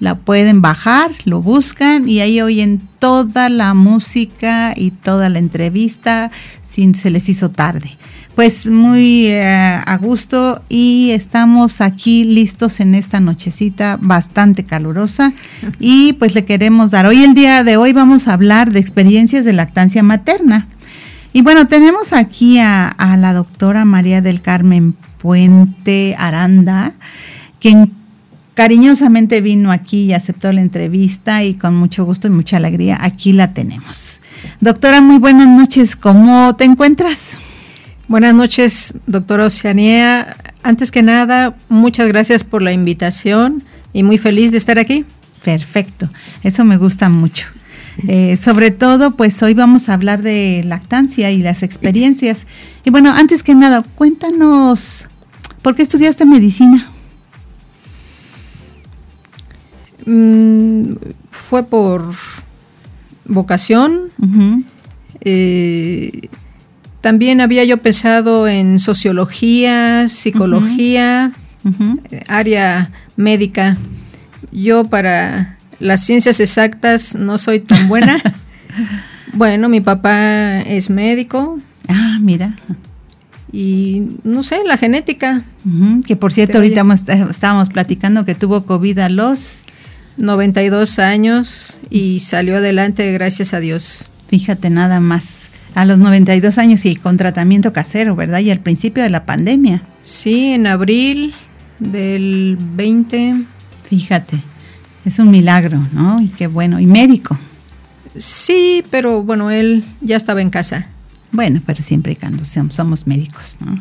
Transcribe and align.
la 0.00 0.16
pueden 0.16 0.60
bajar, 0.60 1.10
lo 1.24 1.40
buscan 1.40 2.08
y 2.08 2.20
ahí 2.20 2.40
oyen 2.40 2.80
toda 2.98 3.48
la 3.48 3.74
música 3.74 4.72
y 4.76 4.90
toda 4.90 5.28
la 5.28 5.38
entrevista 5.38 6.30
sin 6.62 6.94
se 6.94 7.10
les 7.10 7.28
hizo 7.28 7.50
tarde. 7.50 7.90
Pues 8.34 8.66
muy 8.66 9.28
eh, 9.28 9.44
a 9.44 9.96
gusto 9.98 10.60
y 10.68 11.10
estamos 11.12 11.80
aquí 11.80 12.24
listos 12.24 12.80
en 12.80 12.96
esta 12.96 13.20
nochecita 13.20 13.96
bastante 14.00 14.64
calurosa 14.64 15.32
y 15.78 16.14
pues 16.14 16.34
le 16.34 16.44
queremos 16.44 16.90
dar. 16.90 17.06
Hoy 17.06 17.22
el 17.22 17.34
día 17.34 17.62
de 17.62 17.76
hoy 17.76 17.92
vamos 17.92 18.26
a 18.26 18.34
hablar 18.34 18.72
de 18.72 18.80
experiencias 18.80 19.44
de 19.44 19.52
lactancia 19.52 20.02
materna. 20.02 20.66
Y 21.32 21.42
bueno, 21.42 21.66
tenemos 21.66 22.12
aquí 22.12 22.58
a, 22.58 22.88
a 22.88 23.16
la 23.16 23.32
doctora 23.32 23.84
María 23.84 24.20
del 24.20 24.40
Carmen 24.40 24.94
Puente 25.18 26.14
Aranda, 26.18 26.92
quien 27.60 27.90
cariñosamente 28.54 29.40
vino 29.40 29.72
aquí 29.72 30.04
y 30.04 30.12
aceptó 30.12 30.50
la 30.52 30.60
entrevista 30.60 31.42
y 31.44 31.54
con 31.54 31.74
mucho 31.76 32.04
gusto 32.04 32.28
y 32.28 32.30
mucha 32.30 32.56
alegría 32.56 32.98
aquí 33.00 33.32
la 33.32 33.52
tenemos. 33.52 34.20
Doctora, 34.60 35.00
muy 35.00 35.18
buenas 35.18 35.48
noches. 35.48 35.96
¿Cómo 35.96 36.54
te 36.56 36.64
encuentras? 36.64 37.40
Buenas 38.06 38.34
noches, 38.34 38.94
doctora 39.06 39.46
Oceanía. 39.46 40.36
Antes 40.62 40.90
que 40.90 41.02
nada, 41.02 41.56
muchas 41.68 42.08
gracias 42.08 42.44
por 42.44 42.62
la 42.62 42.72
invitación 42.72 43.62
y 43.92 44.02
muy 44.02 44.18
feliz 44.18 44.52
de 44.52 44.58
estar 44.58 44.78
aquí. 44.78 45.04
Perfecto, 45.44 46.08
eso 46.42 46.64
me 46.64 46.76
gusta 46.76 47.08
mucho. 47.08 47.46
Eh, 48.08 48.36
sobre 48.36 48.70
todo, 48.70 49.12
pues 49.12 49.42
hoy 49.42 49.54
vamos 49.54 49.88
a 49.88 49.94
hablar 49.94 50.22
de 50.22 50.62
lactancia 50.64 51.30
y 51.30 51.42
las 51.42 51.62
experiencias. 51.62 52.46
Y 52.84 52.90
bueno, 52.90 53.12
antes 53.12 53.42
que 53.42 53.54
nada, 53.54 53.82
cuéntanos, 53.94 55.06
¿por 55.62 55.74
qué 55.74 55.82
estudiaste 55.82 56.24
medicina? 56.24 56.93
Mm, 60.06 60.94
fue 61.30 61.62
por 61.64 62.14
vocación. 63.26 64.08
Eh, 65.20 66.28
también 67.00 67.40
había 67.40 67.64
yo 67.64 67.78
pensado 67.78 68.48
en 68.48 68.78
sociología, 68.78 70.08
psicología, 70.08 71.32
eh, 72.10 72.24
área 72.28 72.90
médica. 73.16 73.76
Yo 74.52 74.84
para 74.84 75.58
las 75.80 76.04
ciencias 76.04 76.40
exactas 76.40 77.14
no 77.14 77.38
soy 77.38 77.60
tan 77.60 77.88
buena. 77.88 78.20
bueno, 79.32 79.68
mi 79.68 79.80
papá 79.80 80.60
es 80.60 80.90
médico. 80.90 81.58
Ah, 81.88 82.18
mira. 82.20 82.54
Y 83.52 84.08
no 84.24 84.42
sé, 84.42 84.60
la 84.66 84.76
genética. 84.76 85.42
Que 86.06 86.16
por 86.16 86.32
cierto, 86.32 86.58
ahorita 86.58 86.84
estábamos 87.30 87.70
platicando 87.70 88.24
que 88.24 88.34
tuvo 88.34 88.66
COVID 88.66 88.98
a 88.98 89.08
los 89.08 89.62
92 90.16 90.98
años 90.98 91.78
y 91.90 92.20
salió 92.20 92.56
adelante 92.56 93.10
gracias 93.12 93.54
a 93.54 93.60
Dios. 93.60 94.08
Fíjate 94.28 94.70
nada 94.70 95.00
más. 95.00 95.46
A 95.74 95.84
los 95.84 95.98
92 95.98 96.58
años 96.58 96.84
y 96.84 96.94
con 96.94 97.16
tratamiento 97.16 97.72
casero, 97.72 98.14
¿verdad? 98.14 98.38
Y 98.38 98.50
al 98.50 98.60
principio 98.60 99.02
de 99.02 99.10
la 99.10 99.26
pandemia. 99.26 99.82
Sí, 100.02 100.52
en 100.52 100.68
abril 100.68 101.34
del 101.80 102.56
20. 102.60 103.44
Fíjate, 103.90 104.38
es 105.04 105.18
un 105.18 105.30
milagro, 105.30 105.84
¿no? 105.92 106.20
Y 106.20 106.28
qué 106.28 106.46
bueno. 106.46 106.78
Y 106.78 106.86
médico. 106.86 107.36
Sí, 108.16 108.84
pero 108.90 109.24
bueno, 109.24 109.50
él 109.50 109.84
ya 110.00 110.16
estaba 110.16 110.40
en 110.42 110.50
casa. 110.50 110.86
Bueno, 111.32 111.60
pero 111.66 111.82
siempre 111.82 112.12
y 112.12 112.16
cuando 112.16 112.44
somos 112.44 113.08
médicos, 113.08 113.56
¿no? 113.58 113.76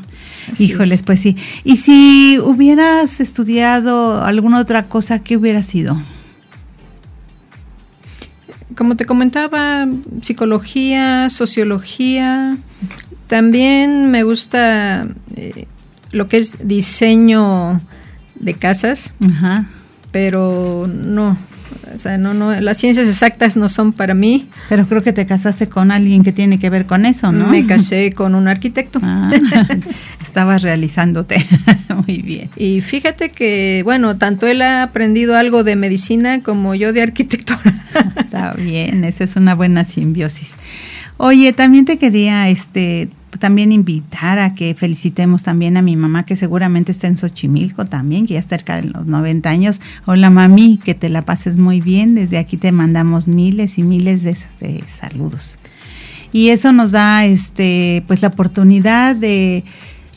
Híjoles, 0.58 1.04
pues 1.04 1.20
sí. 1.20 1.38
Y 1.64 1.78
si 1.78 2.40
hubieras 2.40 3.20
estudiado 3.20 4.24
alguna 4.24 4.60
otra 4.60 4.88
cosa, 4.88 5.20
¿qué 5.20 5.38
hubiera 5.38 5.62
sido? 5.62 6.02
Como 8.76 8.96
te 8.96 9.06
comentaba, 9.06 9.88
psicología, 10.22 11.30
sociología. 11.30 12.58
También 13.28 14.12
me 14.12 14.24
gusta 14.24 15.08
eh, 15.36 15.68
lo 16.12 16.28
que 16.28 16.38
es 16.38 16.68
diseño 16.68 17.82
de 18.36 18.54
casas, 18.54 19.14
pero 20.12 20.88
no, 20.88 21.38
o 21.96 22.00
sea, 22.00 22.18
no, 22.18 22.34
no, 22.34 22.60
las 22.60 22.78
ciencias 22.78 23.08
exactas 23.08 23.58
no 23.58 23.70
son 23.70 23.94
para 23.94 24.14
mí. 24.14 24.48
Pero 24.70 24.88
creo 24.88 25.04
que 25.04 25.14
te 25.14 25.26
casaste 25.26 25.68
con 25.68 25.92
alguien 25.92 26.24
que 26.24 26.32
tiene 26.32 26.60
que 26.60 26.70
ver 26.70 26.86
con 26.86 27.06
eso, 27.06 27.32
¿no? 27.32 27.48
Me 27.48 27.66
casé 27.66 28.12
con 28.14 28.36
un 28.36 28.48
arquitecto. 28.48 29.00
Ah, 29.02 29.32
estabas 30.22 30.62
realizándote. 30.62 31.36
Muy 32.08 32.22
bien. 32.22 32.50
Y 32.56 32.82
fíjate 32.82 33.30
que, 33.30 33.82
bueno, 33.84 34.18
tanto 34.18 34.48
él 34.48 34.62
ha 34.62 34.84
aprendido 34.84 35.38
algo 35.38 35.64
de 35.64 35.76
medicina 35.76 36.42
como 36.42 36.76
yo 36.76 36.94
de 36.94 37.02
arquitectura. 37.02 37.74
Está 38.18 38.54
bien, 38.54 39.04
esa 39.04 39.24
es 39.24 39.36
una 39.36 39.56
buena 39.56 39.84
simbiosis. 39.84 40.54
Oye, 41.18 41.54
también 41.54 41.86
te 41.86 41.98
quería 41.98 42.50
este 42.50 43.10
también 43.44 43.74
invitar 43.74 44.40
a 44.40 44.56
que 44.56 44.74
felicitemos 44.74 45.44
también 45.44 45.76
a 45.76 45.82
mi 45.82 45.98
mamá, 45.98 46.26
que 46.26 46.38
seguramente 46.38 46.94
está 46.94 47.08
en 47.08 47.18
Xochimilco 47.18 47.84
también, 47.84 48.26
que 48.26 48.36
ya 48.36 48.40
está 48.40 48.56
cerca 48.56 48.78
de 48.78 48.84
los 48.84 49.06
90 49.06 49.50
años. 49.50 49.82
Hola 50.06 50.30
mami, 50.30 50.80
que 50.82 50.96
te 50.96 51.10
la 51.10 51.24
pases 51.24 51.58
muy 51.58 51.82
bien. 51.82 52.16
Desde 52.16 52.38
aquí 52.38 52.56
te 52.56 52.72
mandamos 52.72 53.28
miles 53.28 53.78
y 53.78 53.84
miles 53.84 54.24
de, 54.24 54.82
saludos. 54.88 55.58
Y 56.32 56.52
eso 56.52 56.72
nos 56.72 56.94
da 56.94 57.26
este, 57.26 58.06
pues 58.08 58.22
la 58.22 58.30
oportunidad 58.30 59.14
de 59.14 59.66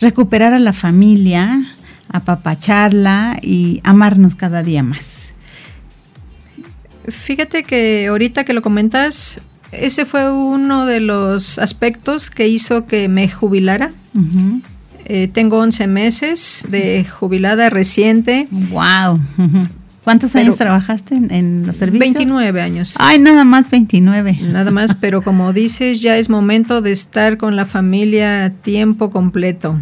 recuperar 0.00 0.52
a 0.52 0.60
la 0.60 0.72
familia, 0.72 1.64
apapacharla 2.08 3.40
y 3.42 3.80
amarnos 3.82 4.36
cada 4.36 4.62
día 4.62 4.84
más. 4.84 5.30
Fíjate 7.08 7.64
que 7.64 8.06
ahorita 8.06 8.44
que 8.44 8.52
lo 8.52 8.62
comentas, 8.62 9.40
ese 9.78 10.04
fue 10.04 10.32
uno 10.32 10.86
de 10.86 11.00
los 11.00 11.58
aspectos 11.58 12.30
que 12.30 12.48
hizo 12.48 12.86
que 12.86 13.08
me 13.08 13.28
jubilara. 13.28 13.92
Eh, 15.04 15.28
tengo 15.28 15.58
11 15.58 15.86
meses 15.86 16.66
de 16.68 17.04
jubilada 17.04 17.70
reciente. 17.70 18.48
¡Wow! 18.50 19.20
¿Cuántos 20.06 20.36
años 20.36 20.56
trabajaste 20.56 21.16
en, 21.16 21.66
los 21.66 21.78
servicios? 21.78 22.14
29 22.14 22.60
años. 22.60 22.94
Ay, 23.00 23.18
nada 23.18 23.42
más 23.42 23.70
29. 23.70 24.38
Nada 24.42 24.70
más, 24.70 24.94
pero 24.94 25.20
como 25.20 25.52
dices, 25.52 26.00
ya 26.00 26.16
es 26.16 26.30
momento 26.30 26.80
de 26.80 26.92
estar 26.92 27.38
con 27.38 27.56
la 27.56 27.66
familia 27.66 28.44
a 28.44 28.50
tiempo 28.50 29.10
completo. 29.10 29.80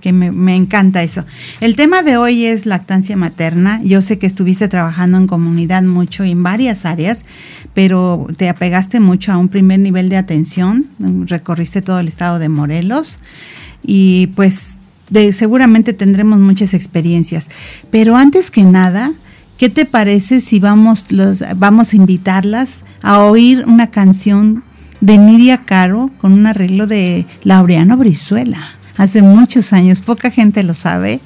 Que 0.00 0.12
me, 0.12 0.32
me, 0.32 0.56
encanta 0.56 1.04
eso. 1.04 1.24
El 1.60 1.76
tema 1.76 2.02
de 2.02 2.16
hoy 2.16 2.46
es 2.46 2.66
lactancia 2.66 3.16
materna. 3.16 3.80
Yo 3.84 4.02
sé 4.02 4.18
que 4.18 4.26
estuviste 4.26 4.66
trabajando 4.66 5.16
en 5.16 5.28
comunidad 5.28 5.82
mucho 5.84 6.24
en 6.24 6.42
varias 6.42 6.84
áreas, 6.84 7.24
pero 7.74 8.26
te 8.36 8.48
apegaste 8.48 9.00
mucho 9.00 9.32
a 9.32 9.38
un 9.38 9.48
primer 9.48 9.78
nivel 9.80 10.08
de 10.08 10.16
atención. 10.16 10.86
Recorriste 11.26 11.82
todo 11.82 12.00
el 12.00 12.08
estado 12.08 12.38
de 12.38 12.48
Morelos 12.48 13.18
y 13.82 14.28
pues 14.28 14.78
de, 15.10 15.32
seguramente 15.32 15.92
tendremos 15.92 16.40
muchas 16.40 16.74
experiencias. 16.74 17.48
Pero 17.90 18.16
antes 18.16 18.50
que 18.50 18.64
nada, 18.64 19.12
¿qué 19.56 19.68
te 19.68 19.84
parece 19.84 20.40
si 20.40 20.60
vamos, 20.60 21.10
los, 21.12 21.42
vamos 21.56 21.92
a 21.92 21.96
invitarlas 21.96 22.82
a 23.02 23.20
oír 23.20 23.64
una 23.66 23.90
canción 23.90 24.64
de 25.00 25.18
Nidia 25.18 25.64
Caro 25.64 26.10
con 26.20 26.32
un 26.32 26.46
arreglo 26.46 26.86
de 26.86 27.26
Laureano 27.44 27.96
Brizuela? 27.96 28.78
Hace 28.96 29.22
muchos 29.22 29.72
años, 29.72 30.00
poca 30.00 30.30
gente 30.32 30.64
lo 30.64 30.74
sabe, 30.74 31.20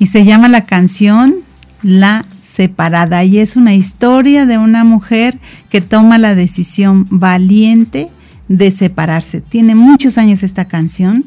y 0.00 0.08
se 0.08 0.24
llama 0.24 0.48
la 0.48 0.64
canción 0.66 1.36
La 1.84 2.24
Separada, 2.52 3.24
y 3.24 3.38
es 3.38 3.56
una 3.56 3.74
historia 3.74 4.46
de 4.46 4.58
una 4.58 4.84
mujer 4.84 5.38
que 5.70 5.80
toma 5.80 6.18
la 6.18 6.34
decisión 6.34 7.06
valiente 7.08 8.08
de 8.48 8.70
separarse. 8.70 9.40
Tiene 9.40 9.74
muchos 9.74 10.18
años 10.18 10.42
esta 10.42 10.66
canción 10.66 11.24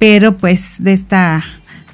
pero 0.00 0.38
pues 0.38 0.76
de 0.82 0.94
esta 0.94 1.44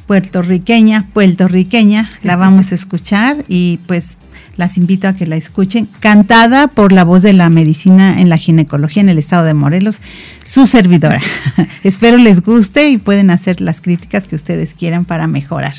puertorriqueña, 0.06 1.08
puertorriqueña, 1.12 2.04
la 2.22 2.36
vamos 2.36 2.70
a 2.70 2.76
escuchar 2.76 3.44
y 3.48 3.80
pues 3.88 4.16
las 4.56 4.78
invito 4.78 5.08
a 5.08 5.14
que 5.14 5.26
la 5.26 5.34
escuchen, 5.34 5.88
cantada 5.98 6.68
por 6.68 6.92
la 6.92 7.02
voz 7.02 7.24
de 7.24 7.32
la 7.32 7.50
medicina 7.50 8.20
en 8.20 8.28
la 8.28 8.38
ginecología 8.38 9.02
en 9.02 9.08
el 9.08 9.18
estado 9.18 9.44
de 9.44 9.54
Morelos, 9.54 10.00
su 10.44 10.66
servidora. 10.66 11.20
Espero 11.82 12.16
les 12.16 12.42
guste 12.42 12.88
y 12.90 12.96
pueden 12.96 13.30
hacer 13.30 13.60
las 13.60 13.80
críticas 13.80 14.28
que 14.28 14.36
ustedes 14.36 14.74
quieran 14.74 15.04
para 15.04 15.26
mejorar. 15.26 15.74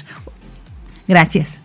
Gracias. 1.08 1.60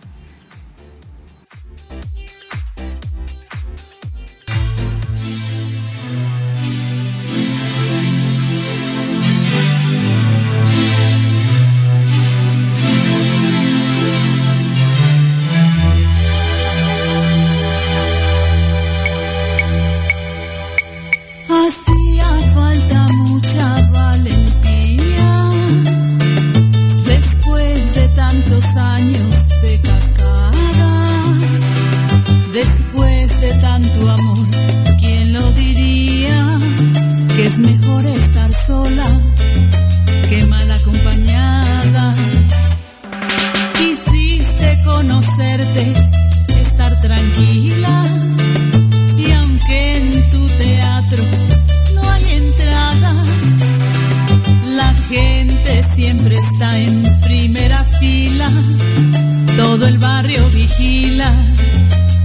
después 32.53 33.41
de 33.41 33.51
tanto 33.55 34.09
amor, 34.09 34.47
¿quién 34.99 35.33
lo 35.33 35.51
diría? 35.53 36.59
Que 37.35 37.47
es 37.47 37.57
mejor 37.57 38.05
estar 38.05 38.53
sola 38.53 39.05
que 40.29 40.45
mal 40.45 40.71
acompañada. 40.71 42.15
Quisiste 43.77 44.81
conocerte, 44.85 45.93
estar 46.61 46.99
tranquila, 47.01 48.05
y 49.17 49.31
aunque 49.31 49.97
en 49.97 50.29
tu 50.29 50.47
teatro 50.49 51.23
no 51.95 52.07
hay 52.07 52.31
entradas, 52.33 53.39
la 54.75 54.93
gente 55.09 55.83
siempre 55.95 56.37
está 56.37 56.79
en 56.79 57.03
primera 57.21 57.83
fila, 57.99 58.51
todo 59.57 59.87
el 59.87 59.97
barrio 59.97 60.47
vigila 60.51 61.33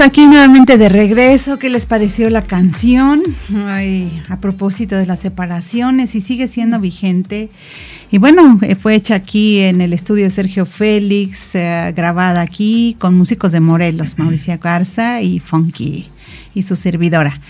aquí 0.00 0.26
nuevamente 0.26 0.78
de 0.78 0.88
regreso. 0.88 1.58
¿Qué 1.58 1.68
les 1.68 1.86
pareció 1.86 2.30
la 2.30 2.42
canción? 2.42 3.22
Ay, 3.66 4.22
a 4.28 4.40
propósito 4.40 4.96
de 4.96 5.06
las 5.06 5.20
separaciones 5.20 6.14
y 6.14 6.20
sigue 6.20 6.48
siendo 6.48 6.80
vigente. 6.80 7.50
Y 8.10 8.18
bueno, 8.18 8.58
eh, 8.62 8.74
fue 8.74 8.94
hecha 8.94 9.14
aquí 9.14 9.60
en 9.60 9.80
el 9.80 9.92
estudio 9.92 10.30
Sergio 10.30 10.66
Félix, 10.66 11.54
eh, 11.54 11.92
grabada 11.94 12.40
aquí 12.40 12.96
con 12.98 13.14
músicos 13.14 13.52
de 13.52 13.60
Morelos, 13.60 14.18
Mauricio 14.18 14.58
Garza 14.60 15.20
y 15.20 15.38
Funky 15.38 16.08
y 16.54 16.62
su 16.62 16.76
servidora. 16.76 17.40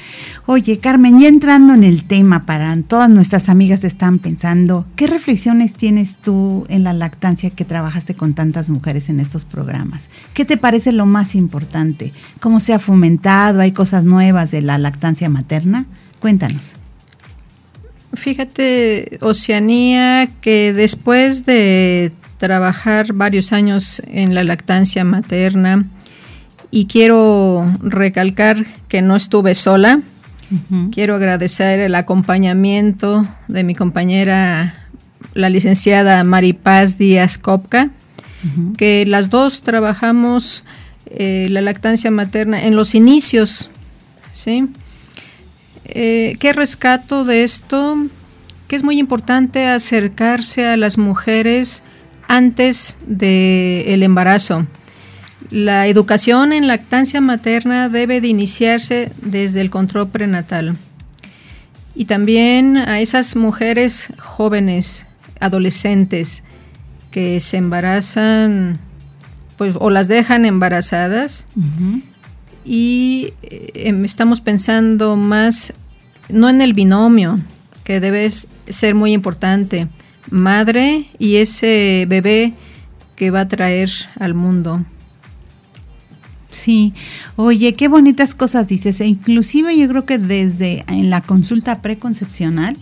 Oye, 0.46 0.78
Carmen, 0.78 1.18
ya 1.20 1.28
entrando 1.28 1.75
en 1.75 1.84
el 1.84 2.04
tema, 2.04 2.46
para 2.46 2.76
todas 2.82 3.11
nuestras 3.11 3.49
amigas 3.49 3.84
están 3.84 4.18
pensando, 4.18 4.87
¿qué 4.96 5.06
reflexiones 5.06 5.75
tienes 5.75 6.16
tú 6.16 6.66
en 6.68 6.84
la 6.84 6.92
lactancia 6.92 7.50
que 7.50 7.64
trabajaste 7.64 8.14
con 8.14 8.34
tantas 8.34 8.70
mujeres 8.70 9.08
en 9.08 9.20
estos 9.20 9.44
programas? 9.44 10.08
¿Qué 10.32 10.44
te 10.44 10.56
parece 10.56 10.92
lo 10.92 11.06
más 11.06 11.34
importante? 11.34 12.12
¿Cómo 12.40 12.61
se 12.61 12.73
ha 12.73 12.78
fomentado? 12.78 13.61
¿Hay 13.61 13.73
cosas 13.73 14.04
nuevas 14.04 14.50
de 14.50 14.62
la 14.62 14.78
lactancia 14.78 15.28
materna? 15.28 15.87
Cuéntanos. 16.20 16.76
Fíjate, 18.14 19.18
Oceanía, 19.20 20.28
que 20.40 20.73
después 20.73 21.46
de 21.46 22.12
trabajar 22.38 23.12
varios 23.12 23.52
años 23.52 24.02
en 24.06 24.34
la 24.34 24.44
lactancia 24.44 25.04
materna, 25.04 25.84
y 26.75 26.87
quiero 26.87 27.64
recalcar 27.83 28.66
que 28.88 29.00
no 29.00 29.14
estuve 29.14 29.54
sola. 29.54 30.00
Quiero 30.90 31.14
agradecer 31.14 31.78
el 31.78 31.95
acompañamiento 31.95 33.25
de 33.47 33.62
mi 33.62 33.76
compañera, 33.76 34.75
la 35.35 35.50
licenciada 35.50 36.25
Maripaz 36.25 36.99
Díaz 36.99 37.38
Copca, 37.38 37.90
que 38.76 39.07
las 39.07 39.31
dos 39.31 39.62
trabajamos 39.62 40.64
eh, 41.07 41.47
la 41.49 41.61
lactancia 41.61 42.11
materna 42.11 42.64
en 42.64 42.75
los 42.75 42.97
inicios. 42.97 43.71
¿sí? 44.33 44.69
Eh, 45.85 46.35
¿Qué 46.40 46.52
rescato 46.52 47.25
de 47.25 47.45
esto? 47.45 47.97
Que 48.66 48.75
es 48.75 48.83
muy 48.83 48.99
importante 48.99 49.69
acercarse 49.69 50.66
a 50.66 50.76
las 50.76 50.99
mujeres 50.99 51.85
antes 52.26 52.97
del 53.07 54.02
embarazo. 54.02 54.66
La 55.50 55.86
educación 55.86 56.52
en 56.52 56.66
lactancia 56.66 57.20
materna 57.20 57.88
debe 57.88 58.20
de 58.20 58.28
iniciarse 58.28 59.12
desde 59.22 59.60
el 59.60 59.70
control 59.70 60.08
prenatal. 60.08 60.76
Y 61.94 62.06
también 62.06 62.76
a 62.76 63.00
esas 63.00 63.36
mujeres 63.36 64.08
jóvenes, 64.18 65.06
adolescentes, 65.40 66.42
que 67.10 67.38
se 67.38 67.58
embarazan, 67.58 68.78
pues, 69.56 69.76
o 69.78 69.90
las 69.90 70.08
dejan 70.08 70.44
embarazadas. 70.44 71.46
Y 72.64 73.34
eh, 73.42 73.70
em, 73.74 74.04
estamos 74.04 74.40
pensando 74.40 75.14
más, 75.14 75.72
no 76.28 76.48
en 76.48 76.60
el 76.60 76.72
binomio, 76.72 77.38
que 77.84 78.00
debe 78.00 78.28
ser 78.68 78.94
muy 78.94 79.12
importante, 79.12 79.86
madre 80.30 81.06
y 81.18 81.36
ese 81.36 82.06
bebé 82.08 82.54
que 83.14 83.30
va 83.30 83.42
a 83.42 83.48
traer 83.48 83.90
al 84.18 84.34
mundo. 84.34 84.82
Sí, 86.54 86.94
oye, 87.37 87.75
qué 87.75 87.88
bonitas 87.88 88.34
cosas 88.34 88.68
dices. 88.68 89.00
E 89.00 89.06
inclusive 89.06 89.76
yo 89.76 89.88
creo 89.88 90.06
que 90.06 90.18
desde 90.18 90.84
en 90.88 91.11
la 91.11 91.20
consulta 91.20 91.82
preconcepcional, 91.82 92.76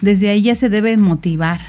desde 0.00 0.30
ahí 0.30 0.42
ya 0.42 0.54
se 0.54 0.68
debe 0.70 0.96
motivar. 0.96 1.60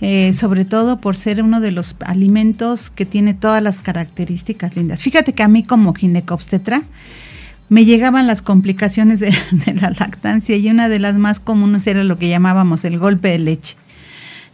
Eh, 0.00 0.32
sobre 0.32 0.64
todo 0.64 1.00
por 1.00 1.16
ser 1.16 1.42
uno 1.42 1.60
de 1.60 1.72
los 1.72 1.96
alimentos 2.04 2.88
que 2.88 3.04
tiene 3.04 3.34
todas 3.34 3.60
las 3.60 3.80
características 3.80 4.76
lindas. 4.76 5.00
Fíjate 5.00 5.32
que 5.32 5.42
a 5.42 5.48
mí 5.48 5.64
como 5.64 5.92
ginecobstetra 5.92 6.82
me 7.68 7.84
llegaban 7.84 8.28
las 8.28 8.40
complicaciones 8.40 9.18
de, 9.18 9.34
de 9.50 9.74
la 9.74 9.90
lactancia 9.90 10.56
y 10.56 10.70
una 10.70 10.88
de 10.88 11.00
las 11.00 11.16
más 11.16 11.40
comunes 11.40 11.84
era 11.88 12.04
lo 12.04 12.16
que 12.16 12.28
llamábamos 12.28 12.84
el 12.84 12.96
golpe 12.96 13.28
de 13.28 13.40
leche. 13.40 13.76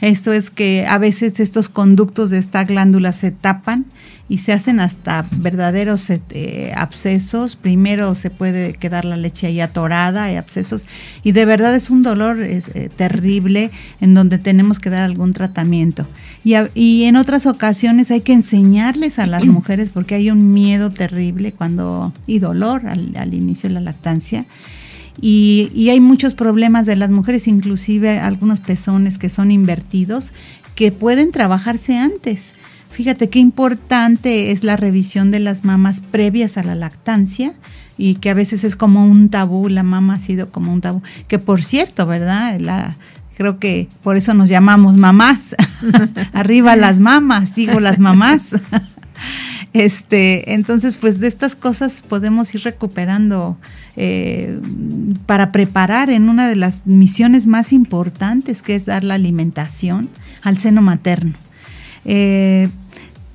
Esto 0.00 0.32
es 0.32 0.49
que 0.49 0.87
a 0.87 0.96
veces 0.96 1.38
estos 1.40 1.68
conductos 1.68 2.30
de 2.30 2.38
esta 2.38 2.64
glándula 2.64 3.12
se 3.12 3.30
tapan 3.30 3.84
y 4.28 4.38
se 4.38 4.52
hacen 4.52 4.81
hasta 4.81 5.26
verdaderos 5.37 6.09
eh, 6.11 6.73
abscesos. 6.76 7.57
Primero 7.57 8.14
se 8.14 8.31
puede 8.31 8.73
quedar 8.75 9.04
la 9.04 9.16
leche 9.16 9.47
ahí 9.47 9.61
atorada, 9.61 10.25
hay 10.25 10.37
abscesos, 10.37 10.87
y 11.23 11.33
de 11.33 11.45
verdad 11.45 11.75
es 11.75 11.90
un 11.90 12.02
dolor 12.02 12.40
es, 12.40 12.69
eh, 12.69 12.88
terrible 12.95 13.71
en 14.00 14.14
donde 14.14 14.38
tenemos 14.38 14.78
que 14.78 14.90
dar 14.90 15.02
algún 15.02 15.33
tratamiento. 15.33 16.07
Y, 16.43 16.54
y, 16.75 17.04
en 17.04 17.16
otras 17.16 17.47
ocasiones 17.47 18.11
hay 18.11 18.23
que 18.23 18.33
enseñarles 18.33 19.19
a 19.19 19.26
las 19.26 19.45
mujeres 19.47 19.90
porque 19.90 20.14
hay 20.14 20.31
un 20.31 20.52
miedo 20.52 20.90
terrible 20.90 21.52
cuando 21.52 22.12
y 22.26 22.38
dolor 22.38 22.87
al, 22.87 23.14
al 23.16 23.35
inicio 23.35 23.69
de 23.69 23.75
la 23.75 23.81
lactancia. 23.81 24.47
Y, 25.21 25.71
y, 25.75 25.90
hay 25.90 26.00
muchos 26.00 26.35
problemas 26.35 26.87
de 26.87 26.97
las 26.97 27.11
mujeres, 27.11 27.47
inclusive 27.47 28.19
algunos 28.19 28.61
pezones 28.61 29.19
que 29.19 29.28
son 29.28 29.50
invertidos, 29.50 30.33
que 30.75 30.90
pueden 30.93 31.31
trabajarse 31.31 31.99
antes. 31.99 32.54
Fíjate 32.94 33.28
qué 33.28 33.40
importante 33.40 34.52
es 34.52 34.62
la 34.62 34.76
revisión 34.76 35.32
de 35.32 35.40
las 35.40 35.64
mamas 35.64 36.00
previas 36.00 36.56
a 36.56 36.62
la 36.62 36.76
lactancia 36.76 37.52
y 37.98 38.14
que 38.14 38.30
a 38.30 38.34
veces 38.34 38.62
es 38.62 38.76
como 38.76 39.04
un 39.04 39.30
tabú, 39.30 39.68
la 39.68 39.82
mama 39.82 40.14
ha 40.14 40.18
sido 40.20 40.50
como 40.50 40.72
un 40.72 40.80
tabú, 40.80 41.02
que 41.26 41.40
por 41.40 41.64
cierto, 41.64 42.06
¿verdad? 42.06 42.94
Creo 43.36 43.58
que 43.58 43.88
por 44.04 44.16
eso 44.16 44.32
nos 44.32 44.48
llamamos 44.48 44.96
mamás, 44.96 45.56
arriba 46.32 46.76
las 46.76 47.00
mamas, 47.00 47.56
digo 47.56 47.80
las 47.80 47.98
mamás. 47.98 48.50
Este, 49.72 50.54
entonces, 50.54 50.96
pues 50.96 51.18
de 51.18 51.26
estas 51.26 51.56
cosas 51.56 52.04
podemos 52.08 52.54
ir 52.54 52.62
recuperando 52.62 53.58
eh, 53.96 54.60
para 55.26 55.50
preparar 55.50 56.10
en 56.10 56.28
una 56.28 56.48
de 56.48 56.54
las 56.54 56.86
misiones 56.86 57.48
más 57.48 57.72
importantes, 57.72 58.62
que 58.62 58.76
es 58.76 58.84
dar 58.84 59.02
la 59.02 59.14
alimentación 59.14 60.08
al 60.44 60.58
seno 60.58 60.80
materno. 60.80 61.34
Eh, 62.04 62.68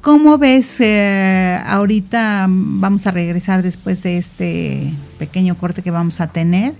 ¿Cómo 0.01 0.37
ves 0.37 0.77
eh, 0.79 1.59
ahorita? 1.65 2.45
Vamos 2.47 3.05
a 3.05 3.11
regresar 3.11 3.61
después 3.63 4.01
de 4.03 4.17
este 4.17 4.93
pequeño 5.17 5.57
corte 5.57 5.81
que 5.81 5.91
vamos 5.91 6.21
a 6.21 6.27
tener 6.27 6.73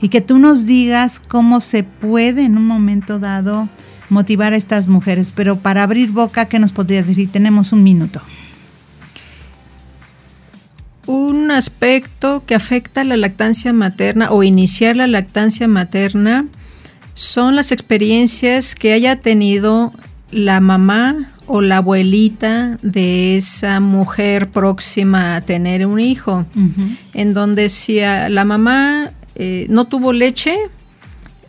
y 0.00 0.08
que 0.08 0.22
tú 0.22 0.38
nos 0.38 0.64
digas 0.64 1.20
cómo 1.20 1.60
se 1.60 1.84
puede 1.84 2.44
en 2.44 2.56
un 2.56 2.66
momento 2.66 3.18
dado 3.18 3.68
motivar 4.08 4.54
a 4.54 4.56
estas 4.56 4.88
mujeres. 4.88 5.30
Pero 5.30 5.58
para 5.58 5.82
abrir 5.82 6.12
boca, 6.12 6.46
¿qué 6.46 6.58
nos 6.58 6.72
podrías 6.72 7.06
decir? 7.06 7.30
Tenemos 7.30 7.72
un 7.72 7.82
minuto. 7.84 8.22
Un 11.06 11.50
aspecto 11.50 12.42
que 12.46 12.54
afecta 12.54 13.04
la 13.04 13.18
lactancia 13.18 13.74
materna 13.74 14.30
o 14.30 14.42
iniciar 14.44 14.96
la 14.96 15.06
lactancia 15.06 15.68
materna 15.68 16.46
son 17.12 17.54
las 17.54 17.70
experiencias 17.70 18.74
que 18.74 18.94
haya 18.94 19.20
tenido 19.20 19.92
la 20.30 20.60
mamá 20.60 21.31
o 21.46 21.60
la 21.60 21.78
abuelita 21.78 22.78
de 22.82 23.36
esa 23.36 23.80
mujer 23.80 24.50
próxima 24.50 25.36
a 25.36 25.40
tener 25.40 25.86
un 25.86 26.00
hijo, 26.00 26.46
en 27.14 27.34
donde 27.34 27.68
si 27.68 28.00
la 28.00 28.44
mamá 28.44 29.10
eh, 29.34 29.66
no 29.68 29.86
tuvo 29.86 30.12
leche 30.12 30.56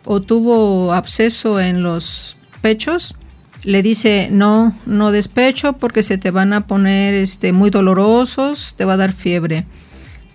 o 0.06 0.22
tuvo 0.22 0.94
absceso 0.94 1.60
en 1.60 1.84
los 1.84 2.38
pechos, 2.62 3.16
le 3.64 3.82
dice 3.82 4.28
no, 4.32 4.76
no 4.86 5.12
despecho 5.12 5.74
porque 5.74 6.04
se 6.04 6.18
te 6.18 6.32
van 6.32 6.54
a 6.54 6.68
poner 6.68 7.14
este, 7.14 7.54
muy 7.54 7.70
dolorosos, 7.70 8.76
te 8.78 8.86
va 8.86 8.94
a 8.94 8.98
dar 8.98 9.14
fiebre. 9.14 9.66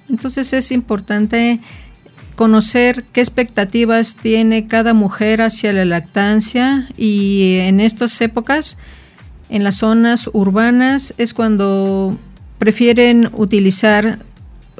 Entonces 0.09 0.53
es 0.53 0.73
importante 0.73 1.61
conocer 2.37 3.05
qué 3.13 3.21
expectativas 3.21 4.15
tiene 4.15 4.67
cada 4.67 4.95
mujer 4.95 5.43
hacia 5.43 5.73
la 5.73 5.85
lactancia 5.85 6.89
y 6.97 7.57
en 7.63 7.81
estas 7.81 8.21
épocas 8.21 8.79
en 9.49 9.65
las 9.65 9.77
zonas 9.77 10.29
urbanas 10.33 11.15
es 11.19 11.35
cuando 11.35 12.17
prefieren 12.59 13.31
utilizar 13.33 14.19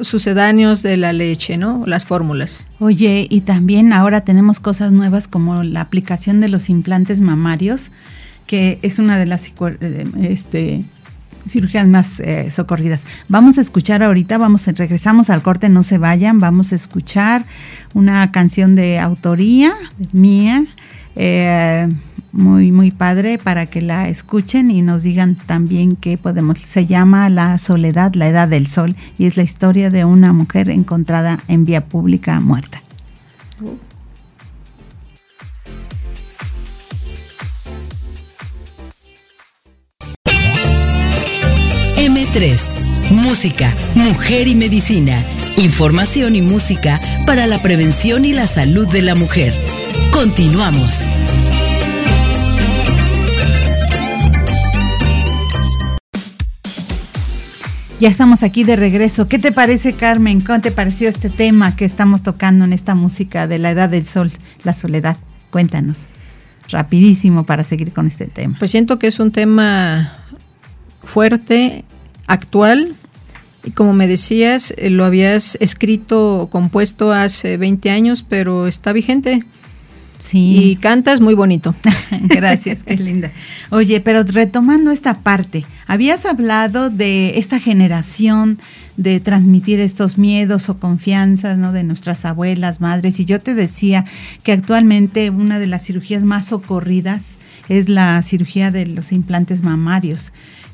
sucedáneos 0.01 0.83
de 0.83 0.97
la 0.97 1.13
leche, 1.13 1.57
¿no? 1.57 1.83
Las 1.87 2.05
fórmulas. 2.05 2.67
Oye, 2.79 3.27
y 3.29 3.41
también 3.43 3.93
ahora 3.93 4.23
tenemos 4.23 4.61
cosas 4.61 4.93
nuevas 4.93 5.29
como 5.29 5.63
la 5.65 5.81
aplicación 5.81 6.41
de 6.41 6.49
los 6.49 6.69
implantes 6.69 7.21
mamarios, 7.21 7.91
que 8.47 8.79
es 8.83 8.99
una 8.99 9.19
de 9.19 9.27
las 9.27 9.47
eh, 9.47 10.07
este, 10.23 10.85
cirugías 11.47 11.87
más 11.89 12.21
eh, 12.21 12.51
socorridas. 12.51 13.07
Vamos 13.29 13.59
a 13.59 13.61
escuchar 13.61 14.03
ahorita, 14.03 14.39
vamos, 14.39 14.67
regresamos 14.67 15.31
al 15.31 15.43
corte, 15.43 15.69
no 15.69 15.83
se 15.83 15.99
vayan, 15.99 16.41
vamos 16.41 16.73
a 16.73 16.77
escuchar 16.77 17.45
una 17.95 18.31
canción 18.31 18.75
de 18.75 18.99
autoría 18.99 19.75
mía. 20.13 20.65
Eh, 21.17 21.89
muy, 22.33 22.73
muy 22.73 22.91
padre 22.91 23.39
para 23.39 23.67
que 23.67 23.81
la 23.81 24.09
escuchen 24.09 24.71
y 24.71 24.83
nos 24.83 25.03
digan 25.03 25.35
también 25.35 25.97
qué 25.97 26.19
podemos. 26.19 26.59
Se 26.59 26.87
llama 26.87 27.29
La 27.29 27.59
Soledad, 27.59 28.15
la 28.15 28.29
Edad 28.29 28.49
del 28.49 28.67
Sol 28.67 28.97
y 29.19 29.27
es 29.27 29.37
la 29.37 29.43
historia 29.43 29.91
de 29.91 30.05
una 30.05 30.33
mujer 30.33 30.71
encontrada 30.71 31.41
en 31.49 31.65
vía 31.65 31.87
pública 31.87 32.41
muerta. 32.41 32.81
M3 41.97 42.89
música, 43.11 43.75
mujer 43.95 44.49
y 44.49 44.55
medicina. 44.55 45.23
Información 45.57 46.37
y 46.37 46.43
música 46.43 47.01
para 47.27 47.47
la 47.47 47.61
prevención 47.61 48.25
y 48.25 48.33
la 48.33 48.47
salud 48.47 48.87
de 48.89 49.03
la 49.03 49.15
mujer. 49.15 49.53
Continuamos. 50.13 51.05
Ya 58.01 58.09
estamos 58.09 58.45
aquí 58.45 58.63
de 58.63 58.77
regreso. 58.77 59.27
¿Qué 59.27 59.41
te 59.41 59.51
parece, 59.51 59.93
Carmen? 59.93 60.41
¿Cómo 60.41 60.61
te 60.61 60.71
pareció 60.71 61.09
este 61.09 61.31
tema 61.31 61.75
que 61.75 61.85
estamos 61.85 62.23
tocando 62.23 62.65
en 62.65 62.73
esta 62.73 62.95
música 62.95 63.49
de 63.49 63.59
la 63.59 63.73
edad 63.73 63.89
del 63.89 64.07
sol, 64.07 64.31
la 64.63 64.73
soledad? 64.73 65.17
Cuéntanos, 65.51 66.07
rapidísimo 66.69 67.45
para 67.45 67.65
seguir 67.65 67.91
con 67.93 68.07
este 68.07 68.27
tema. 68.27 68.55
Pues 68.61 68.71
siento 68.71 69.01
que 69.01 69.09
es 69.09 69.19
un 69.19 69.33
tema 69.33 70.15
fuerte, 71.03 71.85
actual, 72.29 72.95
y 73.65 73.73
como 73.73 73.95
me 73.95 74.07
decías, 74.07 74.73
eh, 74.77 74.91
lo 74.91 75.05
habías 75.05 75.59
escrito 75.61 76.37
o 76.39 76.51
compuesto 76.51 77.13
hace 77.13 77.57
20 77.57 77.91
años, 77.91 78.23
pero 78.23 78.69
está 78.69 78.93
vigente. 78.93 79.43
Sí. 80.21 80.71
Y 80.71 80.77
cantas 80.77 81.21
muy 81.21 81.35
bonito. 81.35 81.75
Gracias, 82.23 82.85
qué 82.85 82.97
linda. 82.97 83.33
Oye, 83.71 84.01
pero 84.01 84.23
retomando 84.23 84.93
esta 84.93 85.19
parte, 85.19 85.65
habías 85.89 86.27
hablado 86.27 86.91
de 86.91 87.39
esta 87.39 87.59
generación 87.59 88.59
de 88.99 89.21
transmitir 89.21 89.81
estos 89.81 90.19
miedos 90.19 90.69
o 90.69 90.79
confianzas, 90.79 91.57
¿no? 91.57 91.73
De 91.73 91.83
nuestras 91.83 92.25
abuelas, 92.25 92.81
madres, 92.81 93.19
y 93.19 93.25
yo 93.25 93.41
te 93.41 93.55
decía 93.55 94.05
que 94.43 94.53
actualmente 94.53 95.31
una 95.31 95.59
de 95.59 95.67
las 95.67 95.87
cirugías 95.87 96.25
más 96.25 96.47
socorridas 96.47 97.37
es 97.69 97.89
la 97.89 98.23
cirugía 98.23 98.71
de 98.71 98.87
los 98.87 99.11
implantes 99.11 99.63
mamarios 99.63 100.33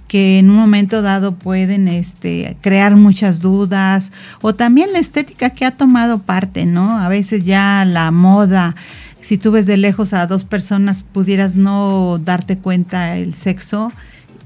que 0.08 0.38
en 0.38 0.50
un 0.50 0.56
momento 0.56 1.00
dado 1.00 1.36
pueden 1.36 1.88
este, 1.88 2.56
crear 2.60 2.94
muchas 2.94 3.40
dudas 3.40 4.12
o 4.42 4.54
también 4.54 4.92
la 4.92 4.98
estética 4.98 5.50
que 5.50 5.64
ha 5.64 5.70
tomado 5.70 6.18
parte, 6.18 6.66
¿no? 6.66 6.98
A 6.98 7.08
veces 7.08 7.46
ya 7.46 7.84
la 7.86 8.10
moda, 8.10 8.76
si 9.20 9.38
tú 9.38 9.50
ves 9.50 9.64
de 9.64 9.78
lejos 9.78 10.12
a 10.12 10.26
dos 10.26 10.44
personas 10.44 11.02
pudieras 11.02 11.56
no 11.56 12.18
darte 12.22 12.58
cuenta 12.58 13.16
el 13.16 13.32
sexo 13.32 13.92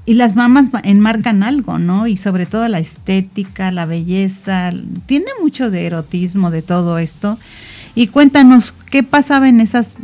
y 0.09 0.15
las 0.15 0.35
mamás 0.35 0.71
enmarcan 0.81 1.43
algo, 1.43 1.77
¿no? 1.77 2.07
Y 2.07 2.17
sobre 2.17 2.47
todo 2.47 2.67
la 2.67 2.79
estética, 2.79 3.69
la 3.69 3.85
belleza, 3.85 4.71
tiene 5.05 5.27
mucho 5.39 5.69
de 5.69 5.85
erotismo 5.85 6.49
de 6.49 6.63
todo 6.63 6.97
esto. 6.97 7.37
Y 7.93 8.07
cuéntanos, 8.07 8.73
¿qué 8.89 9.03
pasaba 9.03 9.47
en 9.49 9.59
esas 9.59 9.97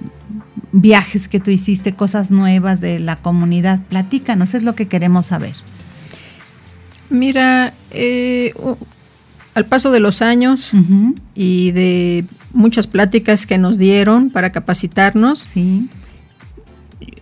viajes 0.72 1.28
que 1.28 1.39
tú 1.39 1.50
hiciste, 1.50 1.96
cosas 1.96 2.30
nuevas 2.30 2.82
de 2.82 3.00
la 3.00 3.15
comunidad? 3.15 3.80
Platícanos, 3.89 4.54
es 4.54 4.62
lo 4.62 4.76
que 4.76 4.88
queremos 4.88 5.26
saber. 5.26 5.56
Mira, 7.10 7.74
eh, 7.89 8.54
al 9.56 9.65
paso 9.65 9.89
de 9.89 10.02
los 10.02 10.22
años 10.22 10.72
y 11.34 11.72
de 11.72 12.26
muchas 12.54 12.86
pláticas 12.86 13.48
que 13.48 13.58
nos 13.58 13.80
dieron 13.80 14.30
para 14.30 14.52
capacitarnos, 14.52 15.39
sí. 15.39 15.89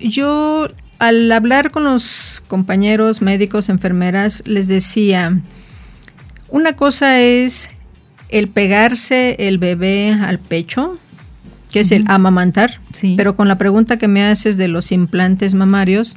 yo 0.02 0.68
al 1.04 1.30
hablar 1.34 1.70
con 1.72 1.84
los 1.84 2.42
compañeros 2.48 3.22
médicos, 3.22 3.68
enfermeras, 3.70 4.42
les 4.46 4.68
decía, 4.70 5.38
una 6.50 6.74
cosa 6.78 7.20
es 7.20 7.70
el 8.30 8.48
pegarse 8.48 9.36
el 9.40 9.58
bebé 9.58 10.14
al 10.14 10.40
pecho, 10.40 10.98
que 11.72 11.82
es 11.82 11.92
el 11.92 12.06
amamantar, 12.08 12.80
Sí. 12.94 13.16
pero 13.18 13.36
con 13.36 13.48
la 13.48 13.58
pregunta 13.58 13.98
que 13.98 14.08
me 14.08 14.24
haces 14.24 14.56
de 14.58 14.68
los 14.70 14.92
implantes 14.92 15.56
mamarios, 15.56 16.16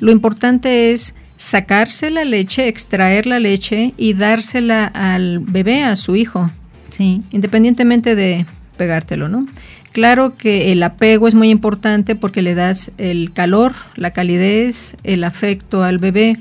lo 0.00 0.12
importante 0.12 0.92
es 0.92 1.14
sacarse 1.36 2.10
la 2.10 2.24
leche, 2.24 2.68
extraer 2.68 3.26
la 3.26 3.38
leche 3.38 3.92
y 3.98 4.14
dársela 4.14 4.86
al 4.86 5.40
bebé, 5.40 5.82
a 5.84 5.94
su 5.96 6.16
hijo, 6.16 6.50
Sí. 6.90 7.20
independientemente 7.32 8.14
de 8.14 8.46
pegártelo, 8.76 9.28
¿no? 9.28 9.46
Claro 9.92 10.36
que 10.36 10.72
el 10.72 10.82
apego 10.82 11.28
es 11.28 11.34
muy 11.34 11.50
importante 11.50 12.16
porque 12.16 12.40
le 12.42 12.54
das 12.54 12.92
el 12.96 13.32
calor, 13.32 13.74
la 13.96 14.12
calidez, 14.12 14.96
el 15.04 15.22
afecto 15.22 15.82
al 15.84 15.98
bebé, 15.98 16.38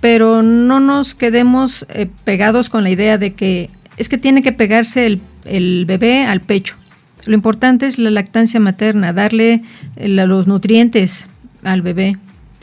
pero 0.00 0.42
no 0.42 0.78
nos 0.78 1.14
quedemos 1.14 1.86
eh, 1.88 2.08
pegados 2.24 2.68
con 2.68 2.82
la 2.84 2.90
idea 2.90 3.16
de 3.16 3.32
que 3.32 3.70
es 3.96 4.10
que 4.10 4.18
tiene 4.18 4.42
que 4.42 4.52
pegarse 4.52 5.06
el, 5.06 5.20
el 5.46 5.86
bebé 5.86 6.26
al 6.26 6.42
pecho. 6.42 6.76
Lo 7.24 7.34
importante 7.34 7.86
es 7.86 7.98
la 7.98 8.10
lactancia 8.10 8.60
materna, 8.60 9.14
darle 9.14 9.62
eh, 9.96 10.08
los 10.08 10.46
nutrientes 10.46 11.28
al 11.64 11.80
bebé 11.82 12.18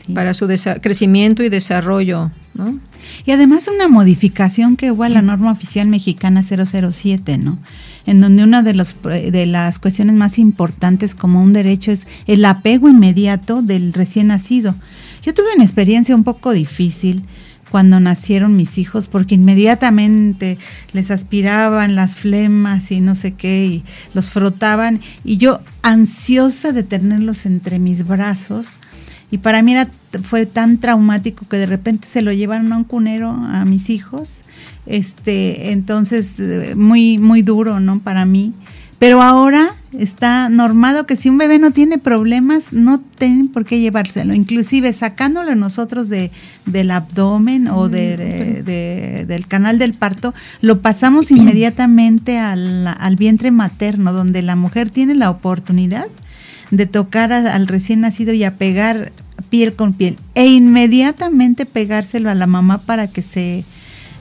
Sí. 0.06 0.12
para 0.12 0.34
su 0.34 0.46
crecimiento 0.82 1.42
y 1.42 1.48
desarrollo, 1.48 2.30
¿no? 2.52 2.78
Y 3.24 3.30
además 3.30 3.70
una 3.74 3.88
modificación 3.88 4.76
que 4.76 4.90
hubo 4.90 5.04
a 5.04 5.08
la 5.08 5.22
norma 5.22 5.50
oficial 5.50 5.88
mexicana 5.88 6.42
007, 6.42 7.38
¿no? 7.38 7.58
En 8.06 8.20
donde 8.20 8.44
una 8.44 8.62
de, 8.62 8.74
los, 8.74 8.94
de 9.02 9.46
las 9.46 9.78
cuestiones 9.78 10.16
más 10.16 10.38
importantes 10.38 11.14
como 11.14 11.42
un 11.42 11.52
derecho 11.52 11.90
es 11.90 12.06
el 12.26 12.44
apego 12.44 12.88
inmediato 12.88 13.62
del 13.62 13.92
recién 13.92 14.26
nacido. 14.26 14.74
Yo 15.24 15.32
tuve 15.32 15.54
una 15.54 15.64
experiencia 15.64 16.14
un 16.14 16.24
poco 16.24 16.52
difícil 16.52 17.24
cuando 17.74 17.98
nacieron 17.98 18.56
mis 18.56 18.78
hijos 18.78 19.08
porque 19.08 19.34
inmediatamente 19.34 20.58
les 20.92 21.10
aspiraban 21.10 21.96
las 21.96 22.14
flemas 22.14 22.92
y 22.92 23.00
no 23.00 23.16
sé 23.16 23.32
qué 23.32 23.66
y 23.66 23.84
los 24.12 24.28
frotaban 24.28 25.00
y 25.24 25.38
yo 25.38 25.60
ansiosa 25.82 26.70
de 26.70 26.84
tenerlos 26.84 27.46
entre 27.46 27.80
mis 27.80 28.06
brazos 28.06 28.78
y 29.34 29.38
para 29.38 29.62
mí 29.62 29.72
era, 29.72 29.88
fue 30.22 30.46
tan 30.46 30.78
traumático 30.78 31.46
que 31.48 31.56
de 31.56 31.66
repente 31.66 32.06
se 32.06 32.22
lo 32.22 32.32
llevaron 32.32 32.72
a 32.72 32.76
un 32.76 32.84
cunero 32.84 33.30
a 33.30 33.64
mis 33.64 33.90
hijos. 33.90 34.42
Este, 34.86 35.72
entonces, 35.72 36.38
eh, 36.40 36.74
muy, 36.76 37.18
muy 37.18 37.42
duro, 37.42 37.80
¿no? 37.80 37.98
Para 37.98 38.24
mí. 38.24 38.52
Pero 39.00 39.20
ahora 39.22 39.74
está 39.92 40.48
normado 40.48 41.04
que 41.04 41.16
si 41.16 41.28
un 41.28 41.36
bebé 41.36 41.58
no 41.58 41.72
tiene 41.72 41.98
problemas, 41.98 42.72
no 42.72 43.00
tienen 43.00 43.48
por 43.48 43.64
qué 43.64 43.80
llevárselo. 43.80 44.34
Inclusive 44.34 44.92
sacándolo 44.92 45.54
nosotros 45.56 46.08
de, 46.08 46.30
del 46.64 46.90
abdomen 46.92 47.66
o 47.68 47.88
de, 47.88 48.16
de- 48.16 48.62
de- 48.62 49.24
del 49.26 49.46
canal 49.48 49.78
del 49.78 49.94
parto, 49.94 50.32
lo 50.60 50.80
pasamos 50.80 51.30
inmediatamente 51.32 52.38
al, 52.38 52.86
al 52.86 53.16
vientre 53.16 53.50
materno, 53.50 54.12
donde 54.12 54.42
la 54.42 54.54
mujer 54.54 54.90
tiene 54.90 55.14
la 55.16 55.28
oportunidad 55.28 56.06
de 56.70 56.86
tocar 56.86 57.32
a- 57.32 57.52
al 57.54 57.66
recién 57.66 58.00
nacido 58.00 58.32
y 58.32 58.44
a 58.44 58.54
pegar 58.56 59.12
piel 59.50 59.74
con 59.74 59.94
piel 59.94 60.16
e 60.34 60.46
inmediatamente 60.46 61.66
pegárselo 61.66 62.30
a 62.30 62.34
la 62.34 62.46
mamá 62.46 62.78
para 62.78 63.08
que 63.08 63.22
se, 63.22 63.64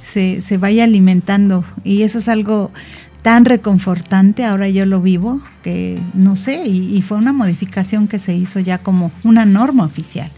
se, 0.04 0.42
se 0.42 0.58
vaya 0.58 0.84
alimentando. 0.84 1.64
Y 1.84 2.04
eso 2.04 2.20
es 2.20 2.28
algo 2.28 2.72
tan 3.24 3.46
reconfortante, 3.46 4.44
ahora 4.44 4.70
yo 4.70 4.86
lo 4.86 5.02
vivo, 5.02 5.42
que 5.64 5.98
no 6.14 6.36
sé, 6.36 6.68
y, 6.68 7.02
fue 7.02 7.18
una 7.18 7.34
modificación 7.34 8.08
que 8.08 8.20
se 8.20 8.36
hizo 8.36 8.60
ya 8.60 8.78
como 8.78 9.12
una 9.24 9.46
norma 9.46 9.86
oficial. 9.86 10.30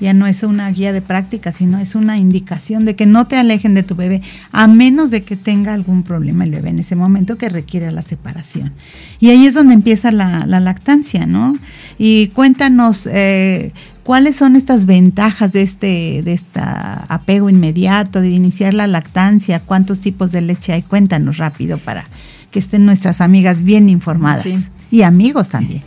Ya 0.00 0.14
no 0.14 0.26
es 0.26 0.42
una 0.42 0.68
guía 0.70 0.92
de 0.92 1.02
práctica, 1.02 1.52
sino 1.52 1.78
es 1.78 1.94
una 1.94 2.16
indicación 2.16 2.84
de 2.84 2.96
que 2.96 3.06
no 3.06 3.28
te 3.28 3.36
alejen 3.36 3.74
de 3.74 3.84
tu 3.84 3.94
bebé, 3.94 4.22
a 4.50 4.66
menos 4.66 5.12
de 5.12 5.22
que 5.22 5.36
tenga 5.36 5.74
algún 5.74 6.02
problema 6.02 6.42
el 6.42 6.50
bebé 6.50 6.70
en 6.70 6.80
ese 6.80 6.96
momento 6.96 7.38
que 7.38 7.50
requiere 7.50 7.92
la 7.92 8.02
separación. 8.02 8.72
Y 9.20 9.28
ahí 9.28 9.46
es 9.46 9.54
donde 9.54 9.74
empieza 9.74 10.10
la, 10.10 10.44
la 10.46 10.58
lactancia, 10.58 11.26
¿no? 11.26 11.56
Y 11.98 12.28
cuéntanos 12.28 13.08
eh, 13.12 13.72
cuáles 14.02 14.36
son 14.36 14.56
estas 14.56 14.86
ventajas 14.86 15.52
de 15.52 15.62
este 15.62 16.22
de 16.22 16.32
esta 16.32 17.04
apego 17.08 17.48
inmediato, 17.50 18.20
de 18.20 18.30
iniciar 18.30 18.74
la 18.74 18.86
lactancia, 18.86 19.60
cuántos 19.60 20.00
tipos 20.00 20.32
de 20.32 20.40
leche 20.40 20.72
hay. 20.72 20.82
Cuéntanos 20.82 21.38
rápido 21.38 21.78
para 21.78 22.06
que 22.50 22.58
estén 22.58 22.84
nuestras 22.84 23.20
amigas 23.20 23.62
bien 23.62 23.88
informadas 23.88 24.42
Sí. 24.42 24.58
y 24.90 25.02
amigos 25.02 25.48
también. 25.50 25.82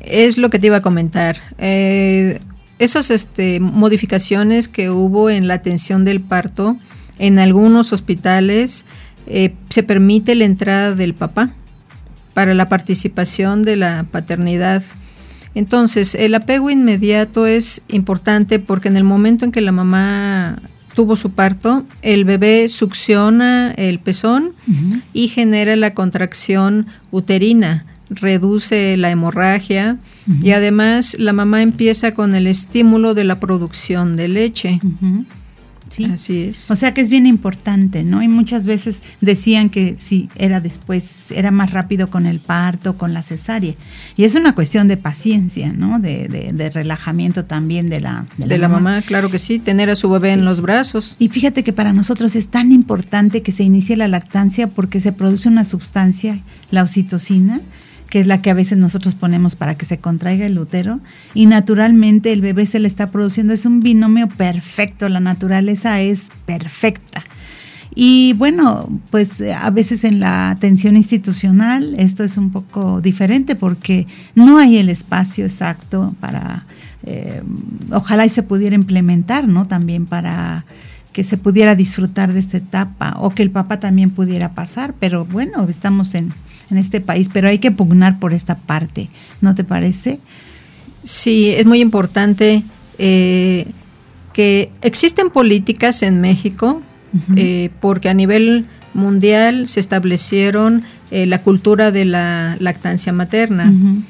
Es 0.00 0.38
lo 0.38 0.50
que 0.50 0.58
te 0.58 0.68
iba 0.68 0.76
a 0.76 0.82
comentar. 0.82 1.36
Eh, 1.58 2.40
esas 2.78 3.10
este, 3.10 3.58
modificaciones 3.58 4.68
que 4.68 4.90
hubo 4.90 5.30
en 5.30 5.48
la 5.48 5.54
atención 5.54 6.04
del 6.04 6.20
parto, 6.20 6.76
en 7.18 7.38
algunos 7.38 7.92
hospitales 7.92 8.84
eh, 9.26 9.54
se 9.68 9.82
permite 9.82 10.34
la 10.34 10.44
entrada 10.44 10.94
del 10.94 11.14
papá 11.14 11.50
para 12.34 12.54
la 12.54 12.66
participación 12.66 13.62
de 13.62 13.76
la 13.76 14.06
paternidad. 14.10 14.82
Entonces, 15.58 16.14
el 16.14 16.36
apego 16.36 16.70
inmediato 16.70 17.44
es 17.44 17.82
importante 17.88 18.60
porque 18.60 18.86
en 18.86 18.96
el 18.96 19.02
momento 19.02 19.44
en 19.44 19.50
que 19.50 19.60
la 19.60 19.72
mamá 19.72 20.62
tuvo 20.94 21.16
su 21.16 21.32
parto, 21.32 21.84
el 22.00 22.24
bebé 22.24 22.68
succiona 22.68 23.72
el 23.72 23.98
pezón 23.98 24.52
y 25.12 25.26
genera 25.26 25.74
la 25.74 25.94
contracción 25.94 26.86
uterina, 27.10 27.86
reduce 28.08 28.96
la 28.98 29.10
hemorragia 29.10 29.96
y 30.44 30.52
además 30.52 31.16
la 31.18 31.32
mamá 31.32 31.60
empieza 31.60 32.14
con 32.14 32.36
el 32.36 32.46
estímulo 32.46 33.14
de 33.14 33.24
la 33.24 33.40
producción 33.40 34.14
de 34.14 34.28
leche. 34.28 34.78
Sí. 35.88 36.04
Así 36.04 36.42
es. 36.42 36.70
O 36.70 36.76
sea 36.76 36.94
que 36.94 37.00
es 37.00 37.08
bien 37.08 37.26
importante, 37.26 38.02
¿no? 38.02 38.22
Y 38.22 38.28
muchas 38.28 38.64
veces 38.64 39.02
decían 39.20 39.70
que 39.70 39.96
si 39.98 40.28
era 40.36 40.60
después, 40.60 41.30
era 41.30 41.50
más 41.50 41.70
rápido 41.72 42.08
con 42.08 42.26
el 42.26 42.40
parto, 42.40 42.96
con 42.96 43.14
la 43.14 43.22
cesárea. 43.22 43.74
Y 44.16 44.24
es 44.24 44.34
una 44.34 44.54
cuestión 44.54 44.88
de 44.88 44.96
paciencia, 44.96 45.72
¿no? 45.72 45.98
De, 45.98 46.28
de, 46.28 46.52
de 46.52 46.70
relajamiento 46.70 47.44
también 47.44 47.88
de 47.88 48.00
la, 48.00 48.26
de 48.36 48.58
la, 48.58 48.68
mamá. 48.68 49.02
Claro 49.02 49.30
que 49.30 49.38
sí, 49.38 49.58
tener 49.58 49.90
a 49.90 49.96
su 49.96 50.10
bebé 50.10 50.32
sí. 50.32 50.38
en 50.38 50.44
los 50.44 50.60
brazos. 50.60 51.16
Y 51.18 51.28
fíjate 51.28 51.64
que 51.64 51.72
para 51.72 51.92
nosotros 51.92 52.36
es 52.36 52.48
tan 52.48 52.72
importante 52.72 53.42
que 53.42 53.52
se 53.52 53.62
inicie 53.62 53.96
la 53.96 54.08
lactancia 54.08 54.68
porque 54.68 55.00
se 55.00 55.12
produce 55.12 55.48
una 55.48 55.64
sustancia, 55.64 56.38
la 56.70 56.82
oxitocina, 56.82 57.60
que 58.08 58.20
es 58.20 58.26
la 58.26 58.40
que 58.40 58.50
a 58.50 58.54
veces 58.54 58.78
nosotros 58.78 59.14
ponemos 59.14 59.56
para 59.56 59.76
que 59.76 59.84
se 59.84 59.98
contraiga 59.98 60.46
el 60.46 60.58
útero, 60.58 61.00
y 61.34 61.46
naturalmente 61.46 62.32
el 62.32 62.40
bebé 62.40 62.66
se 62.66 62.78
le 62.78 62.88
está 62.88 63.08
produciendo, 63.08 63.52
es 63.52 63.66
un 63.66 63.80
binomio 63.80 64.28
perfecto, 64.28 65.08
la 65.08 65.20
naturaleza 65.20 66.00
es 66.00 66.30
perfecta. 66.46 67.24
Y 67.94 68.34
bueno, 68.34 68.88
pues 69.10 69.40
a 69.40 69.70
veces 69.70 70.04
en 70.04 70.20
la 70.20 70.50
atención 70.50 70.96
institucional 70.96 71.94
esto 71.98 72.22
es 72.22 72.36
un 72.36 72.50
poco 72.50 73.00
diferente 73.00 73.56
porque 73.56 74.06
no 74.36 74.58
hay 74.58 74.78
el 74.78 74.88
espacio 74.88 75.44
exacto 75.44 76.14
para, 76.20 76.64
eh, 77.04 77.42
ojalá 77.90 78.24
y 78.24 78.28
se 78.28 78.44
pudiera 78.44 78.76
implementar, 78.76 79.48
¿no? 79.48 79.66
También 79.66 80.06
para 80.06 80.64
que 81.12 81.24
se 81.24 81.38
pudiera 81.38 81.74
disfrutar 81.74 82.32
de 82.32 82.38
esta 82.38 82.58
etapa 82.58 83.16
o 83.18 83.30
que 83.30 83.42
el 83.42 83.50
papá 83.50 83.80
también 83.80 84.10
pudiera 84.10 84.52
pasar, 84.52 84.94
pero 85.00 85.24
bueno, 85.24 85.66
estamos 85.68 86.14
en, 86.14 86.32
en 86.70 86.78
este 86.78 87.00
país, 87.00 87.30
pero 87.32 87.48
hay 87.48 87.58
que 87.58 87.70
pugnar 87.70 88.18
por 88.18 88.32
esta 88.32 88.56
parte, 88.56 89.08
¿no 89.40 89.54
te 89.54 89.64
parece? 89.64 90.20
Sí, 91.04 91.50
es 91.50 91.66
muy 91.66 91.80
importante 91.80 92.62
eh, 92.98 93.66
que 94.32 94.70
existen 94.82 95.30
políticas 95.30 96.02
en 96.02 96.20
México, 96.20 96.82
uh 97.12 97.16
-huh. 97.16 97.34
eh, 97.36 97.70
porque 97.80 98.08
a 98.08 98.14
nivel 98.14 98.66
mundial 98.94 99.66
se 99.68 99.80
establecieron 99.80 100.82
eh, 101.10 101.26
la 101.26 101.42
cultura 101.42 101.90
de 101.90 102.04
la 102.04 102.56
lactancia 102.60 103.12
materna. 103.12 103.70
Uh 103.70 103.74
-huh. 103.74 104.02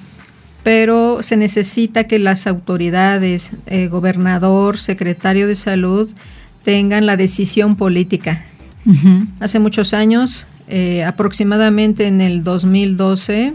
Pero 0.65 1.23
se 1.23 1.37
necesita 1.37 2.05
que 2.05 2.19
las 2.19 2.47
autoridades, 2.47 3.53
gobernador, 3.91 4.77
secretario 4.77 5.47
de 5.47 5.55
salud, 5.55 6.11
tengan 6.65 7.07
la 7.07 7.17
decisión 7.17 7.77
política. 7.77 8.45
Uh 8.85 8.93
-huh. 8.93 9.27
Hace 9.41 9.61
muchos 9.61 9.95
años 9.95 10.47
eh, 10.69 11.05
aproximadamente 11.05 12.07
en 12.07 12.21
el 12.21 12.45
2012, 12.45 13.55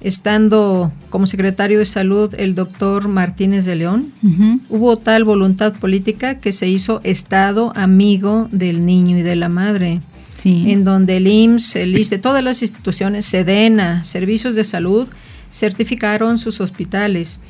estando 0.00 0.92
como 1.10 1.26
secretario 1.26 1.78
de 1.78 1.86
salud 1.86 2.32
el 2.36 2.54
doctor 2.54 3.08
Martínez 3.08 3.64
de 3.64 3.74
León, 3.76 4.12
uh 4.22 4.28
-huh. 4.28 4.60
hubo 4.68 4.96
tal 4.96 5.24
voluntad 5.24 5.74
política 5.74 6.38
que 6.38 6.52
se 6.52 6.68
hizo 6.68 7.00
Estado 7.04 7.72
amigo 7.76 8.48
del 8.50 8.84
niño 8.84 9.18
y 9.18 9.22
de 9.22 9.36
la 9.36 9.48
madre. 9.48 10.00
Sí. 10.34 10.64
En 10.72 10.82
donde 10.82 11.18
el 11.18 11.26
IMSS, 11.28 11.76
el 11.76 11.96
ISTE, 11.96 12.18
todas 12.18 12.42
las 12.42 12.62
instituciones, 12.62 13.26
SEDENA, 13.26 14.02
servicios 14.04 14.56
de 14.56 14.64
salud, 14.64 15.06
certificaron 15.52 16.38
sus 16.38 16.60
hospitales. 16.60 17.40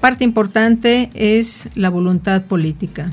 Parte 0.00 0.24
importante 0.24 1.10
es 1.14 1.68
la 1.74 1.88
voluntad 1.88 2.42
política. 2.42 3.12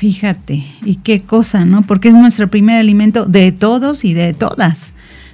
Fíjate, 0.00 0.64
y 0.82 0.94
qué 0.94 1.20
cosa, 1.20 1.66
¿no? 1.66 1.82
Porque 1.82 2.08
es 2.08 2.14
nuestro 2.14 2.48
primer 2.48 2.76
alimento 2.76 3.26
de 3.26 3.52
todos 3.52 4.02
y 4.06 4.14
de 4.14 4.32
todas, 4.32 4.92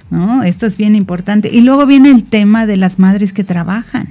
¿no? 0.09 0.43
Esto 0.43 0.65
es 0.65 0.75
bien 0.75 0.93
importante. 0.93 1.49
Y 1.49 1.61
luego 1.61 1.85
viene 1.85 2.09
el 2.09 2.25
tema 2.25 2.65
de 2.65 2.75
las 2.75 2.99
madres 2.99 3.31
que 3.31 3.45
trabajan, 3.45 4.09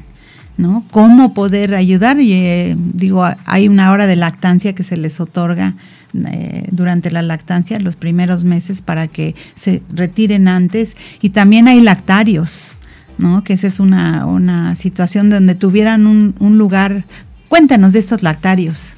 ¿no? 0.56 0.82
Cómo 0.90 1.34
poder 1.34 1.74
ayudar. 1.74 2.18
Y, 2.20 2.32
eh, 2.32 2.74
digo, 2.78 3.28
hay 3.44 3.68
una 3.68 3.92
hora 3.92 4.06
de 4.06 4.16
lactancia 4.16 4.74
que 4.74 4.82
se 4.82 4.96
les 4.96 5.20
otorga 5.20 5.74
eh, 6.14 6.66
durante 6.70 7.10
la 7.10 7.20
lactancia, 7.20 7.78
los 7.78 7.96
primeros 7.96 8.44
meses, 8.44 8.80
para 8.80 9.08
que 9.08 9.34
se 9.54 9.82
retiren 9.92 10.48
antes. 10.48 10.96
Y 11.20 11.30
también 11.30 11.68
hay 11.68 11.82
lactarios, 11.82 12.76
¿no? 13.18 13.44
Que 13.44 13.52
esa 13.52 13.66
es 13.66 13.78
una, 13.78 14.24
una 14.24 14.74
situación 14.74 15.28
donde 15.28 15.54
tuvieran 15.54 16.06
un, 16.06 16.34
un 16.38 16.56
lugar. 16.56 17.04
Cuéntanos 17.50 17.92
de 17.92 17.98
estos 17.98 18.22
lactarios. 18.22 18.95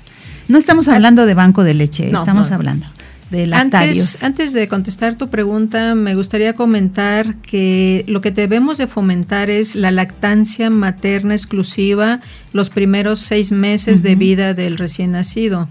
No 0.48 0.58
estamos 0.58 0.88
hablando 0.88 1.26
de 1.26 1.34
banco 1.34 1.62
de 1.62 1.74
leche, 1.74 2.10
no, 2.10 2.20
estamos 2.20 2.48
no. 2.48 2.56
hablando 2.56 2.86
de 3.30 3.46
lactarios. 3.46 3.98
Antes, 3.98 4.22
antes, 4.22 4.52
de 4.54 4.68
contestar 4.68 5.16
tu 5.16 5.28
pregunta, 5.28 5.94
me 5.94 6.14
gustaría 6.14 6.54
comentar 6.54 7.36
que 7.36 8.04
lo 8.08 8.20
que 8.20 8.30
debemos 8.30 8.78
de 8.78 8.86
fomentar 8.86 9.50
es 9.50 9.74
la 9.74 9.90
lactancia 9.90 10.70
materna 10.70 11.34
exclusiva 11.34 12.20
los 12.52 12.70
primeros 12.70 13.20
seis 13.20 13.52
meses 13.52 13.98
uh 13.98 14.02
-huh. 14.02 14.04
de 14.04 14.14
vida 14.14 14.54
del 14.54 14.78
recién 14.78 15.12
nacido. 15.12 15.68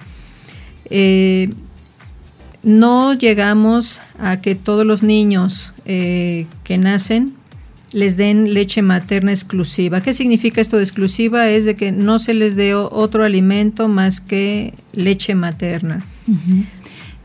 Eh, 0.90 1.50
no 2.64 3.14
llegamos 3.14 4.02
a 4.20 4.38
que 4.38 4.54
todos 4.56 4.86
los 4.86 5.02
niños 5.02 5.74
eh, 5.86 6.48
que 6.64 6.78
nacen 6.78 7.37
les 7.98 8.16
den 8.16 8.54
leche 8.54 8.84
materna 8.84 9.32
exclusiva. 9.32 10.02
¿Qué 10.02 10.14
significa 10.14 10.62
esto 10.62 10.78
de 10.78 10.84
exclusiva? 10.84 11.50
Es 11.50 11.66
de 11.66 11.76
que 11.76 11.92
no 11.92 12.20
se 12.20 12.36
les 12.36 12.56
dé 12.56 12.76
otro 12.76 13.24
alimento 13.24 13.88
más 13.88 14.22
que 14.22 14.76
leche 14.94 15.34
materna. 15.34 16.04
Uh 16.28 16.34
-huh. 16.34 16.66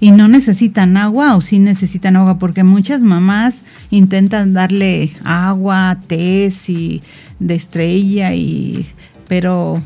¿Y 0.01 0.13
no 0.13 0.29
necesitan 0.29 0.97
agua 0.97 1.37
o 1.37 1.43
sí 1.43 1.59
necesitan 1.59 2.17
agua? 2.17 2.39
Porque 2.39 2.65
muchas 2.65 3.03
mamás 3.03 3.63
intentan 3.91 4.55
darle 4.55 5.13
agua, 5.25 6.01
té 6.07 6.51
y 6.69 7.03
de 7.39 7.55
estrella 7.55 8.35
y 8.35 8.87
pero 9.29 9.81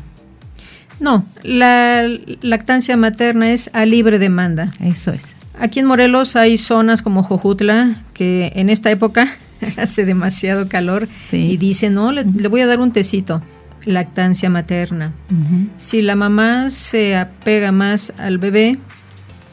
no, 1.01 1.25
la 1.43 2.07
lactancia 2.41 2.95
materna 2.95 3.51
es 3.51 3.69
a 3.73 3.85
libre 3.85 4.19
demanda. 4.19 4.71
Eso 4.79 5.11
es. 5.11 5.23
Aquí 5.59 5.79
en 5.79 5.85
Morelos 5.85 6.37
hay 6.37 6.57
zonas 6.57 7.01
como 7.01 7.23
Jojutla 7.23 7.93
que 8.13 8.53
en 8.55 8.69
esta 8.69 8.89
época 8.89 9.27
hace 9.77 10.05
demasiado 10.05 10.67
calor 10.67 11.07
sí. 11.19 11.37
y 11.37 11.57
dice, 11.57 11.89
no, 11.89 12.11
le, 12.11 12.23
le, 12.23 12.47
voy 12.47 12.61
a 12.61 12.67
dar 12.67 12.79
un 12.79 12.91
tecito, 12.91 13.41
lactancia 13.85 14.49
materna. 14.49 15.13
Uh 15.29 15.33
-huh. 15.33 15.69
Si 15.77 16.01
la 16.01 16.15
mamá 16.15 16.69
se 16.69 17.15
apega 17.17 17.71
más 17.71 18.13
al 18.17 18.37
bebé, 18.37 18.77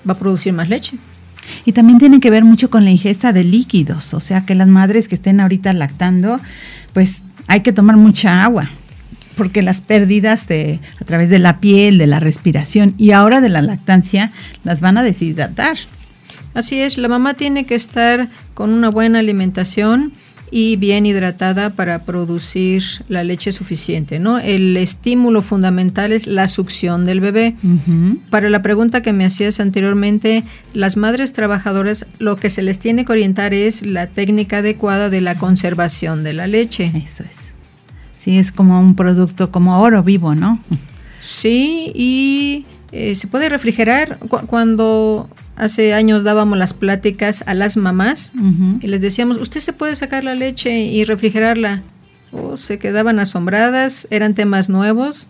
va 0.08 0.14
a 0.14 0.18
producir 0.18 0.52
más 0.52 0.68
leche. 0.68 0.96
Y 1.64 1.72
también 1.72 1.98
tiene 1.98 2.20
que 2.20 2.30
ver 2.30 2.44
mucho 2.44 2.70
con 2.70 2.84
la 2.84 2.90
ingesta 2.90 3.32
de 3.32 3.44
líquidos, 3.44 4.14
o 4.14 4.20
sea 4.20 4.46
que 4.46 4.54
las 4.54 4.68
madres 4.68 5.08
que 5.08 5.14
estén 5.14 5.40
ahorita 5.40 5.72
lactando, 5.72 6.40
pues 6.92 7.22
hay 7.46 7.60
que 7.60 7.72
tomar 7.72 7.96
mucha 7.96 8.44
agua, 8.44 8.70
porque 9.36 9.62
las 9.62 9.80
pérdidas 9.80 10.46
de, 10.48 10.80
a 11.00 11.04
través 11.04 11.30
de 11.30 11.38
la 11.38 11.60
piel, 11.60 11.98
de 11.98 12.06
la 12.06 12.20
respiración 12.20 12.94
y 12.98 13.10
ahora 13.10 13.40
de 13.40 13.48
la 13.48 13.62
lactancia 13.62 14.30
las 14.62 14.80
van 14.80 14.96
a 14.98 15.02
deshidratar. 15.02 15.76
Así 16.54 16.80
es, 16.80 16.98
la 16.98 17.08
mamá 17.08 17.34
tiene 17.34 17.64
que 17.64 17.74
estar 17.74 18.28
con 18.54 18.72
una 18.72 18.88
buena 18.88 19.18
alimentación 19.18 20.12
y 20.50 20.76
bien 20.76 21.04
hidratada 21.04 21.70
para 21.70 22.04
producir 22.04 22.80
la 23.08 23.24
leche 23.24 23.50
suficiente, 23.50 24.20
¿no? 24.20 24.38
El 24.38 24.76
estímulo 24.76 25.42
fundamental 25.42 26.12
es 26.12 26.28
la 26.28 26.46
succión 26.46 27.04
del 27.04 27.20
bebé. 27.20 27.56
Uh 27.64 27.68
-huh. 27.68 28.20
Para 28.30 28.48
la 28.50 28.62
pregunta 28.62 29.02
que 29.02 29.12
me 29.12 29.24
hacías 29.24 29.58
anteriormente, 29.58 30.44
las 30.72 30.96
madres 30.96 31.32
trabajadoras 31.32 32.06
lo 32.20 32.36
que 32.36 32.50
se 32.50 32.62
les 32.62 32.78
tiene 32.78 33.04
que 33.04 33.10
orientar 33.10 33.52
es 33.52 33.84
la 33.84 34.06
técnica 34.06 34.58
adecuada 34.58 35.10
de 35.10 35.22
la 35.22 35.34
conservación 35.34 36.22
de 36.22 36.34
la 36.34 36.46
leche. 36.46 36.92
Eso 37.04 37.24
es. 37.24 37.54
Sí, 38.16 38.38
es 38.38 38.52
como 38.52 38.78
un 38.78 38.94
producto 38.94 39.50
como 39.50 39.80
oro 39.80 40.04
vivo, 40.04 40.36
¿no? 40.36 40.60
Sí, 41.20 41.90
y 41.94 42.64
eh, 42.92 43.16
se 43.16 43.26
puede 43.26 43.48
refrigerar 43.48 44.18
Cu 44.18 44.38
cuando 44.46 45.28
hace 45.56 45.94
años 45.94 46.24
dábamos 46.24 46.58
las 46.58 46.74
pláticas 46.74 47.44
a 47.46 47.54
las 47.54 47.76
mamás 47.76 48.32
uh 48.34 48.40
-huh. 48.40 48.78
y 48.82 48.88
les 48.88 49.00
decíamos, 49.00 49.36
usted 49.38 49.60
se 49.60 49.72
puede 49.72 49.94
sacar 49.96 50.24
la 50.24 50.34
leche 50.34 50.80
y 50.80 51.04
refrigerarla. 51.04 51.82
Oh, 52.32 52.56
se 52.56 52.78
quedaban 52.78 53.18
asombradas, 53.20 54.08
eran 54.10 54.34
temas 54.34 54.68
nuevos. 54.68 55.28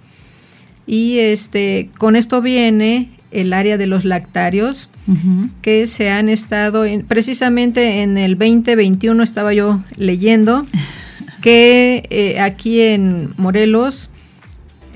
Y 0.86 1.18
este, 1.18 1.90
con 1.98 2.16
esto 2.16 2.40
viene 2.42 3.10
el 3.30 3.52
área 3.52 3.76
de 3.76 3.86
los 3.86 4.04
lactarios, 4.04 4.90
uh 5.06 5.12
-huh. 5.12 5.50
que 5.60 5.86
se 5.86 6.10
han 6.10 6.28
estado, 6.28 6.84
en, 6.84 7.04
precisamente 7.04 8.02
en 8.02 8.16
el 8.16 8.38
2021 8.38 9.22
estaba 9.22 9.52
yo 9.52 9.82
leyendo 9.96 10.64
que 11.42 12.06
eh, 12.10 12.40
aquí 12.40 12.80
en 12.80 13.34
Morelos 13.36 14.08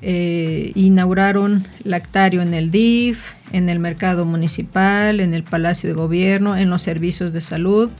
eh, 0.00 0.72
inauguraron 0.74 1.66
lactario 1.82 2.40
en 2.40 2.54
el 2.54 2.70
DIF, 2.70 3.32
en 3.52 3.68
el 3.68 3.78
mercado 3.78 4.24
municipal, 4.24 5.20
en 5.20 5.34
el 5.34 5.42
Palacio 5.42 5.88
de 5.88 5.94
Gobierno, 5.94 6.56
en 6.56 6.70
los 6.70 6.82
servicios 6.82 7.32
de 7.32 7.40
salud. 7.40 7.90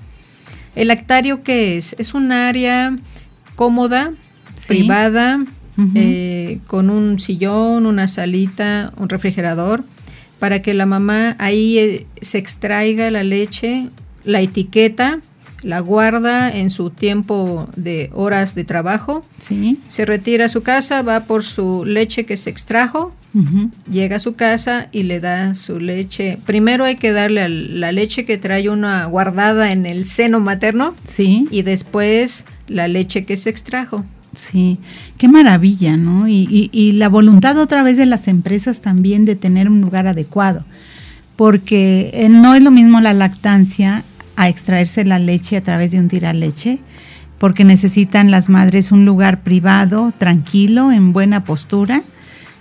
¿El 0.74 0.88
lactario 0.88 1.42
qué 1.42 1.76
es? 1.76 1.94
Es 1.98 2.14
un 2.14 2.32
área 2.32 2.96
cómoda, 3.56 4.12
sí. 4.56 4.68
privada, 4.68 5.38
uh 5.76 5.80
-huh. 5.80 5.92
eh, 5.94 6.61
con 6.66 6.90
un 6.90 7.18
sillón, 7.18 7.87
una 7.87 8.08
salita, 8.08 8.92
un 8.96 9.08
refrigerador, 9.08 9.82
para 10.38 10.62
que 10.62 10.74
la 10.74 10.87
mamá 10.87 11.37
ahí 11.38 11.78
eh, 11.78 12.06
se 12.20 12.38
extraiga 12.38 13.11
la 13.11 13.24
leche, 13.24 13.88
la 14.24 14.40
etiqueta, 14.40 15.20
la 15.62 15.80
guarda 15.80 16.50
en 16.54 16.70
su 16.70 16.90
tiempo 16.90 17.68
de 17.74 18.11
horas 18.12 18.54
de 18.54 18.64
trabajo, 18.64 19.24
sí. 19.38 19.80
se 19.88 20.04
retira 20.04 20.44
a 20.44 20.48
su 20.48 20.62
casa, 20.62 21.02
va 21.02 21.20
por 21.24 21.42
su 21.42 21.84
leche 21.84 22.24
que 22.24 22.37
se 22.37 22.50
extrajo 22.50 23.12
llega 23.90 24.16
a 24.16 24.20
su 24.20 24.34
casa 24.34 24.88
y 24.92 25.04
le 25.04 25.20
da 25.20 25.54
su 25.54 25.78
leche. 25.78 26.38
Primero 26.46 26.84
hay 26.84 26.96
que 26.96 27.12
darle 27.12 27.48
la 27.48 27.92
leche 27.92 28.24
que 28.24 28.38
trae 28.38 28.68
una 28.68 29.06
guardada 29.06 29.72
en 29.72 29.86
el 29.86 30.04
seno 30.04 30.40
materno. 30.40 30.94
Sí. 31.04 31.46
Y 31.50 31.62
después 31.62 32.46
la 32.68 32.88
leche 32.88 33.24
que 33.24 33.36
se 33.36 33.50
extrajo. 33.50 34.04
Sí, 34.34 34.78
qué 35.16 35.28
maravilla, 35.28 35.96
¿no? 35.96 36.28
Y, 36.28 36.70
y, 36.72 36.92
la 36.92 37.08
voluntad 37.08 37.58
otra 37.58 37.82
vez 37.82 37.96
de 37.96 38.06
las 38.06 38.28
empresas 38.28 38.80
también 38.80 39.24
de 39.24 39.36
tener 39.36 39.68
un 39.68 39.80
lugar 39.80 40.06
adecuado, 40.06 40.64
porque 41.34 42.10
eh, 42.12 42.28
no 42.28 42.54
es 42.54 42.62
lo 42.62 42.70
mismo 42.70 43.00
la 43.00 43.14
lactancia 43.14 44.04
a 44.36 44.48
extraerse 44.48 45.04
la 45.04 45.18
leche 45.18 45.56
a 45.56 45.62
través 45.62 45.92
de 45.92 45.98
un 45.98 46.08
leche 46.38 46.78
porque 47.38 47.64
necesitan 47.64 48.30
las 48.30 48.48
madres 48.48 48.92
un 48.92 49.04
lugar 49.04 49.42
privado, 49.42 50.12
tranquilo, 50.18 50.92
en 50.92 51.12
buena 51.12 51.44
postura, 51.44 52.02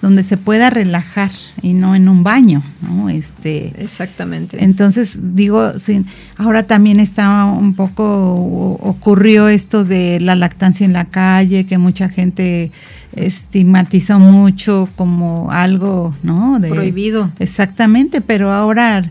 donde 0.01 0.23
se 0.23 0.37
pueda 0.37 0.69
relajar 0.69 1.31
y 1.61 1.73
no 1.73 1.95
en 1.95 2.07
un 2.07 2.23
baño, 2.23 2.61
¿no? 2.81 3.09
Este, 3.09 3.73
Exactamente. 3.77 4.63
Entonces, 4.63 5.35
digo, 5.35 5.79
sí, 5.79 6.03
ahora 6.37 6.63
también 6.63 6.99
está 6.99 7.45
un 7.45 7.73
poco, 7.73 8.77
ocurrió 8.81 9.47
esto 9.49 9.83
de 9.83 10.19
la 10.19 10.35
lactancia 10.35 10.85
en 10.85 10.93
la 10.93 11.05
calle, 11.05 11.65
que 11.65 11.77
mucha 11.77 12.09
gente 12.09 12.71
estigmatizó 13.15 14.19
mucho 14.19 14.87
como 14.95 15.51
algo, 15.51 16.13
¿no? 16.21 16.59
De, 16.59 16.69
Prohibido. 16.69 17.31
Exactamente, 17.39 18.21
pero 18.21 18.51
ahora 18.51 19.09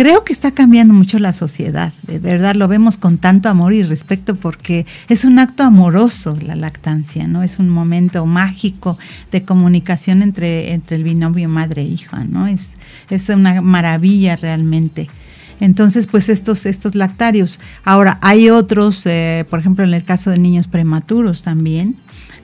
creo 0.00 0.24
que 0.24 0.32
está 0.32 0.52
cambiando 0.52 0.94
mucho 0.94 1.18
la 1.18 1.34
sociedad, 1.34 1.92
de 2.06 2.18
verdad 2.18 2.54
lo 2.54 2.68
vemos 2.68 2.96
con 2.96 3.18
tanto 3.18 3.50
amor 3.50 3.74
y 3.74 3.82
respeto 3.82 4.34
porque 4.34 4.86
es 5.10 5.26
un 5.26 5.38
acto 5.38 5.62
amoroso 5.62 6.38
la 6.40 6.56
lactancia, 6.56 7.26
¿no? 7.26 7.42
Es 7.42 7.58
un 7.58 7.68
momento 7.68 8.24
mágico 8.24 8.96
de 9.30 9.42
comunicación 9.42 10.22
entre, 10.22 10.72
entre 10.72 10.96
el 10.96 11.04
binomio 11.04 11.50
madre 11.50 11.82
e 11.82 12.24
¿no? 12.30 12.46
Es, 12.46 12.76
es 13.10 13.28
una 13.28 13.60
maravilla 13.60 14.36
realmente. 14.36 15.10
Entonces, 15.60 16.06
pues 16.06 16.30
estos, 16.30 16.64
estos 16.64 16.94
lactarios. 16.94 17.60
Ahora, 17.84 18.16
hay 18.22 18.48
otros, 18.48 19.04
eh, 19.04 19.44
por 19.50 19.58
ejemplo, 19.58 19.84
en 19.84 19.92
el 19.92 20.04
caso 20.04 20.30
de 20.30 20.38
niños 20.38 20.66
prematuros 20.66 21.42
también, 21.42 21.94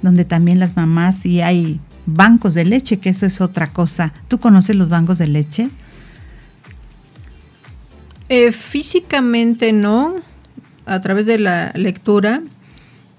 donde 0.03 0.27
también 0.27 0.59
las 0.59 0.77
mamás 0.77 1.25
y 1.25 1.41
hay 1.41 1.81
bancos 2.05 2.53
de 2.53 2.67
leche, 2.67 2.99
que 2.99 3.09
eso 3.09 3.25
es 3.25 3.41
otra 3.41 3.69
cosa. 3.69 4.13
¿Tú 4.29 4.39
conoces 4.41 4.77
los 4.77 4.91
bancos 4.91 5.17
de 5.17 5.29
leche? 5.29 5.71
Eh, 8.29 8.51
físicamente 8.53 9.73
no, 9.73 10.15
a 10.85 11.01
través 11.01 11.27
de 11.27 11.39
la 11.39 11.73
lectura. 11.75 12.43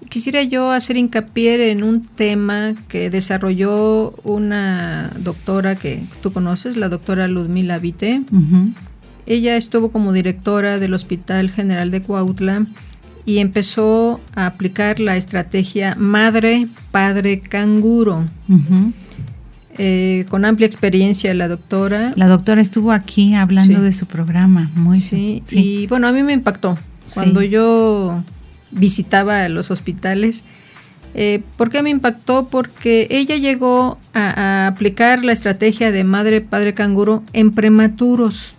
Quisiera 0.08 0.42
yo 0.42 0.70
hacer 0.70 0.96
hincapié 0.96 1.70
en 1.70 1.82
un 1.82 2.02
tema 2.02 2.74
que 2.88 3.10
desarrolló 3.10 4.10
una 4.24 5.10
doctora 5.18 5.76
que 5.76 6.02
tú 6.22 6.32
conoces, 6.32 6.76
la 6.76 6.88
doctora 6.88 7.28
Ludmila 7.28 7.78
Vite. 7.78 8.22
Ella 9.26 9.56
estuvo 9.56 9.90
como 9.90 10.12
directora 10.12 10.78
del 10.78 10.94
Hospital 10.94 11.50
General 11.50 11.90
de 11.90 12.00
Cuautla 12.00 12.66
y 13.26 13.38
empezó 13.38 14.20
a 14.34 14.46
aplicar 14.46 15.00
la 15.00 15.16
estrategia 15.18 15.94
madre-padre 15.98 17.40
canguro. 17.40 18.24
Eh, 19.80 20.26
con 20.28 20.44
amplia 20.44 20.66
experiencia 20.66 21.32
la 21.34 21.46
doctora. 21.46 22.12
La 22.16 22.26
doctora 22.26 22.60
estuvo 22.60 22.90
aquí 22.90 23.34
hablando 23.34 23.80
de 23.80 23.92
su 23.92 24.06
programa, 24.06 24.70
muy 24.74 24.98
sí, 24.98 25.42
Y 25.52 25.86
bueno, 25.86 26.08
a 26.08 26.12
mí 26.12 26.24
me 26.24 26.32
impactó 26.32 26.76
cuando 27.14 27.42
yo 27.42 28.24
visitaba 28.72 29.48
los 29.48 29.70
hospitales. 29.70 30.44
Eh, 31.14 31.42
¿Por 31.56 31.70
qué 31.70 31.82
me 31.82 31.90
impactó? 31.90 32.48
Porque 32.48 33.06
ella 33.10 33.36
llegó 33.36 33.98
a, 34.14 34.66
aplicar 34.66 35.24
la 35.24 35.32
estrategia 35.32 35.92
de 35.92 36.02
madre-padre 36.02 36.74
canguro 36.74 37.22
en 37.32 37.52
prematuros. 37.52 38.54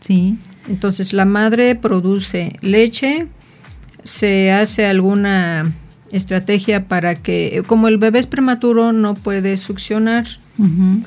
Sí. 0.00 0.36
Entonces 0.68 1.12
la 1.12 1.24
madre 1.24 1.76
produce 1.76 2.56
leche, 2.60 3.28
se 4.02 4.50
hace 4.50 4.86
alguna 4.86 5.72
estrategia 6.12 6.88
para 6.88 7.14
que, 7.14 7.62
como 7.66 7.88
el 7.88 7.98
bebé 7.98 8.18
es 8.18 8.26
prematuro, 8.26 8.92
no 8.92 9.14
puede 9.14 9.56
succionar. 9.56 10.26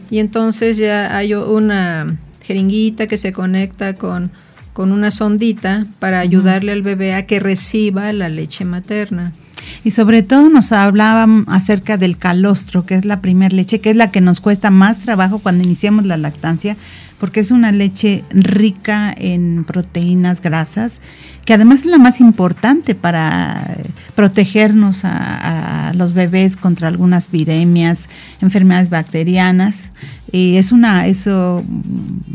Y 0.10 0.20
entonces 0.20 0.78
ya 0.78 1.16
hay 1.16 1.34
una 1.34 2.16
jeringuita 2.44 3.08
que 3.08 3.18
se 3.18 3.32
conecta 3.32 3.94
con, 3.96 4.32
con 4.74 4.92
una 4.92 5.12
sondita 5.12 5.86
para 6.00 6.20
ayudarle 6.20 6.72
al 6.72 6.82
bebé 6.82 7.14
a 7.14 7.26
que 7.26 7.40
reciba 7.40 8.12
la 8.14 8.30
leche 8.30 8.66
materna. 8.66 9.34
Y 9.84 9.92
sobre 9.92 10.24
todo 10.24 10.50
nos 10.50 10.72
hablaban 10.72 11.46
acerca 11.48 11.98
del 11.98 12.18
calostro, 12.18 12.86
que 12.86 12.96
es 12.96 13.06
la 13.06 13.22
primer 13.22 13.54
leche, 13.54 13.80
que 13.80 13.92
es 13.92 13.96
la 13.96 14.12
que 14.12 14.22
nos 14.22 14.40
cuesta 14.40 14.70
más 14.70 15.00
trabajo 15.00 15.40
cuando 15.40 15.64
iniciamos 15.64 16.06
la 16.06 16.18
lactancia, 16.18 16.76
porque 17.20 17.42
es 17.42 17.52
una 17.52 17.72
leche 17.72 18.24
rica 18.30 19.14
en 19.16 19.66
proteínas, 19.66 20.42
grasas, 20.42 21.02
que 21.46 21.54
además 21.54 21.82
es 21.82 21.88
la 21.88 21.98
más 21.98 22.22
importante 22.22 22.96
para 22.96 23.78
protegernos 24.16 25.02
a, 25.04 25.92
los 25.96 26.14
bebés 26.14 26.56
contra 26.56 26.88
algunas 26.88 27.32
viremias, 27.32 28.10
enfermedades 28.42 28.90
bacterianas. 28.90 29.92
Y 30.32 30.58
es 30.58 30.72
una, 30.72 31.08
eso, 31.08 31.64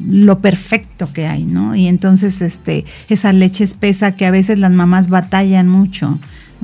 lo 0.06 0.40
perfecto 0.40 1.12
que 1.12 1.26
hay, 1.26 1.44
¿no? 1.44 1.74
Y 1.74 1.86
entonces, 1.86 2.42
este, 2.42 2.84
esa 3.08 3.32
leche 3.32 3.64
espesa 3.64 4.12
que 4.12 4.26
a 4.26 4.30
veces 4.30 4.58
las 4.58 4.72
mamás 4.72 5.08
batallan 5.08 5.68
mucho 5.68 6.18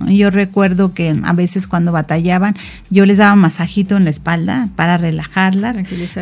yo 0.06 0.30
recuerdo 0.30 0.94
que 0.94 1.14
a 1.22 1.32
veces 1.32 1.66
cuando 1.66 1.92
batallaban, 1.92 2.56
yo 2.90 3.06
les 3.06 3.18
daba 3.18 3.34
masajito 3.36 3.96
en 3.96 4.04
la 4.04 4.10
espalda 4.10 4.68
para 4.76 4.98
relajarlas, 4.98 5.76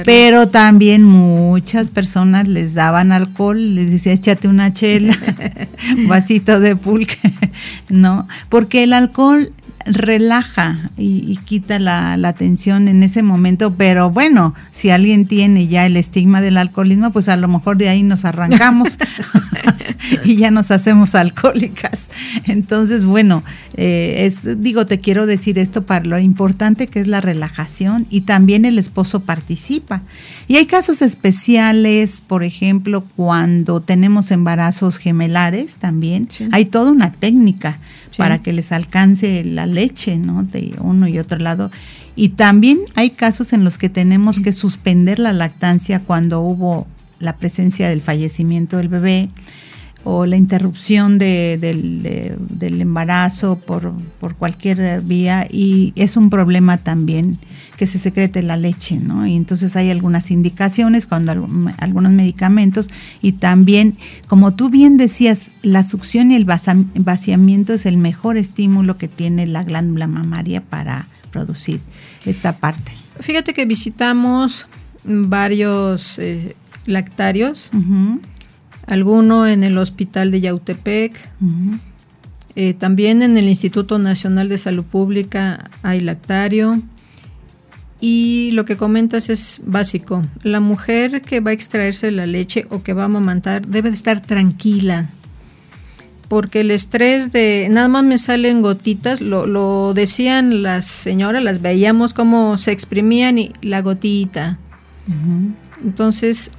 pero 0.05 0.49
también 0.49 1.05
muchas 1.05 1.91
personas 1.91 2.49
les 2.49 2.75
daban 2.75 3.13
alcohol, 3.13 3.75
les 3.75 3.91
decía 3.91 4.13
échate 4.13 4.49
una 4.49 4.73
chela, 4.73 5.17
vasito 6.09 6.61
de 6.61 6.77
pulque, 6.77 7.19
¿no? 7.89 8.27
Porque 8.49 8.83
el 8.83 8.93
alcohol 8.93 9.53
relaja 9.91 10.91
y, 10.97 11.37
quita 11.45 11.79
la, 11.79 12.17
la, 12.17 12.33
tensión 12.33 12.89
en 12.89 13.03
ese 13.03 13.23
momento, 13.23 13.75
pero 13.75 14.11
bueno, 14.11 14.55
si 14.71 14.91
alguien 14.91 15.27
tiene 15.27 15.67
ya 15.69 15.87
el 15.87 15.97
estigma 15.97 16.41
del 16.41 16.59
alcoholismo, 16.59 17.11
pues 17.11 17.29
a 17.29 17.37
lo 17.37 17.49
mejor 17.49 17.79
de 17.79 17.89
ahí 17.89 18.03
nos 18.03 18.25
arrancamos 18.25 18.99
y 20.25 20.37
ya 20.37 20.51
nos 20.51 20.71
hacemos 20.71 21.15
alcohólicas. 21.15 22.11
Entonces, 22.45 23.05
bueno, 23.05 23.43
eh, 23.75 24.27
es, 24.27 24.61
digo, 24.61 24.87
te 24.87 25.01
quiero 25.01 25.27
decir 25.27 25.59
esto 25.59 25.85
para 25.87 26.05
lo 26.05 26.19
importante 26.19 26.87
que 26.87 27.01
es 27.01 27.07
la 27.07 27.21
relajación 27.21 28.07
y 28.11 28.23
también 28.23 28.65
el 28.65 28.79
esposo 28.79 29.21
participa. 29.21 30.03
Y 30.47 30.57
hay 30.57 30.67
casos 30.67 31.03
especiales, 31.03 32.23
por 32.27 32.43
ejemplo, 32.43 33.05
cuando 33.17 33.81
tenemos 33.81 34.31
embarazos 34.31 34.99
gemelares 34.99 35.77
también, 35.77 36.29
hay 36.53 36.67
toda 36.67 36.91
una 36.91 37.13
técnica 37.13 37.79
para 38.17 38.41
que 38.41 38.53
les 38.53 38.73
alcance 38.73 39.45
la 39.45 39.67
leche, 39.67 40.17
¿no? 40.17 40.43
De 40.43 40.75
uno 40.81 41.07
y 41.09 41.19
otro 41.19 41.39
lado. 41.39 41.71
Y 42.17 42.31
también 42.31 42.79
hay 42.95 43.11
casos 43.11 43.53
en 43.53 43.65
los 43.65 43.79
que 43.79 43.89
tenemos 43.89 44.41
que 44.41 44.53
suspender 44.53 45.19
la 45.19 45.33
lactancia 45.33 46.01
cuando 46.01 46.41
hubo 46.41 46.87
la 47.21 47.37
presencia 47.37 47.89
del 47.89 48.01
fallecimiento 48.01 48.77
del 48.77 48.89
bebé 48.89 49.29
o 50.11 50.25
la 50.25 50.39
interrupción 50.39 51.19
de, 51.19 51.59
del, 51.61 52.81
embarazo 52.81 53.59
por, 53.59 53.93
por, 54.19 54.37
cualquier 54.37 55.03
vía 55.03 55.47
y 55.51 55.93
es 55.97 56.17
un 56.17 56.31
problema 56.31 56.79
también 56.79 57.39
que 57.77 57.87
se 57.87 57.99
secrete 57.99 58.43
la 58.43 58.57
leche, 58.57 58.97
¿no? 58.97 59.27
Y 59.27 59.37
entonces 59.37 59.77
hay 59.77 59.91
algunas 59.91 60.31
indicaciones 60.31 61.05
cuando 61.05 61.33
algunos 61.77 62.13
medicamentos 62.13 62.89
y 63.21 63.33
también, 63.33 63.99
como 64.29 64.55
tú 64.55 64.71
bien 64.71 64.97
decías, 64.97 65.51
la 65.63 65.85
succión 65.85 66.31
y 66.31 66.37
el 66.37 66.47
vaciamiento 66.47 67.75
es 67.75 67.85
el 67.85 67.99
mejor 67.99 68.39
estímulo 68.39 68.97
que 68.97 69.09
tiene 69.09 69.47
la 69.47 69.63
glándula 69.63 70.07
mamaria 70.07 70.63
para 70.63 71.07
producir 71.33 71.81
esta 72.25 72.57
parte. 72.57 72.93
Fíjate 73.21 73.53
que 73.53 73.67
visitamos 73.67 74.69
varios 75.05 76.19
eh, 76.19 76.57
lactarios 76.87 77.71
alguno 78.89 79.47
en 79.47 79.65
el 79.65 79.79
Hospital 79.79 80.31
de 80.31 80.41
Yautepec. 80.41 81.19
Eh, 82.57 82.75
también 82.75 83.23
en 83.23 83.39
el 83.39 83.49
Instituto 83.49 83.99
Nacional 83.99 84.49
de 84.49 84.59
Salud 84.59 84.85
Pública 84.85 85.71
hay 85.83 86.01
lactario. 86.01 86.81
Y 88.01 88.51
lo 88.53 88.65
que 88.65 88.77
comentas 88.77 89.29
es 89.29 89.61
básico. 89.65 90.23
La 90.43 90.61
mujer 90.61 91.23
que 91.23 91.41
va 91.41 91.51
a 91.51 91.55
extraerse 91.55 92.11
la 92.11 92.27
leche 92.27 92.67
o 92.71 92.83
que 92.83 92.95
va 92.95 93.03
a 93.03 93.07
amamantar 93.07 93.67
debe 93.67 93.91
de 93.91 93.95
estar 93.95 94.23
tranquila. 94.23 95.09
Porque 96.29 96.61
el 96.61 96.71
estrés 96.71 97.33
de 97.33 97.69
nada 97.71 97.89
más 97.89 98.05
me 98.05 98.19
salen 98.19 98.61
gotitas, 98.61 99.21
lo, 99.21 99.95
decían 99.95 100.63
las 100.63 100.87
señoras, 100.87 101.43
las 101.43 101.63
veíamos 101.63 102.13
como 102.13 102.59
se 102.59 102.71
exprimían 102.71 103.39
y 103.39 103.53
la 103.63 103.81
gotita. 103.83 104.59
Entonces, 105.83 106.51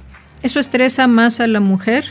eso 0.42 0.60
estresa 0.60 1.06
más 1.06 1.40
a 1.40 1.46
la 1.46 1.60
mujer 1.60 2.04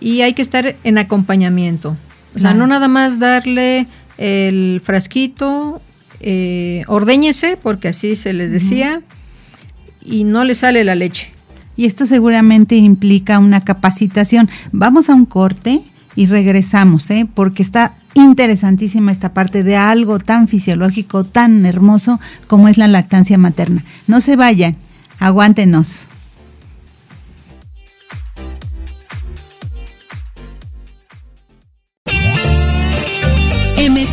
y 0.00 0.22
hay 0.22 0.34
que 0.34 0.42
estar 0.42 0.76
en 0.84 0.98
acompañamiento. 0.98 1.96
O 2.34 2.38
sea, 2.38 2.52
no 2.52 2.66
nada 2.66 2.86
más 2.86 3.18
darle 3.18 3.86
el 4.18 4.82
frasquito, 4.84 5.80
eh, 6.20 6.84
ordéñese, 6.86 7.56
porque 7.56 7.88
así 7.88 8.14
se 8.14 8.34
les 8.34 8.50
decía, 8.50 9.02
y 10.04 10.24
no 10.24 10.44
le 10.44 10.54
sale 10.54 10.84
la 10.84 10.94
leche. 10.94 11.32
Y 11.76 11.86
esto 11.86 12.06
seguramente 12.06 12.76
implica 12.76 13.38
una 13.38 13.62
capacitación. 13.62 14.50
Vamos 14.72 15.08
a 15.08 15.14
un 15.14 15.26
corte 15.26 15.80
y 16.14 16.26
regresamos, 16.26 17.10
¿eh? 17.10 17.26
porque 17.32 17.62
está 17.62 17.94
interesantísima 18.14 19.12
esta 19.12 19.34
parte 19.34 19.62
de 19.62 19.76
algo 19.76 20.18
tan 20.18 20.48
fisiológico, 20.48 21.24
tan 21.24 21.66
hermoso 21.66 22.18
como 22.46 22.68
es 22.68 22.78
la 22.78 22.88
lactancia 22.88 23.36
materna. 23.36 23.84
No 24.06 24.20
se 24.20 24.36
vayan, 24.36 24.76
aguántenos. 25.18 26.08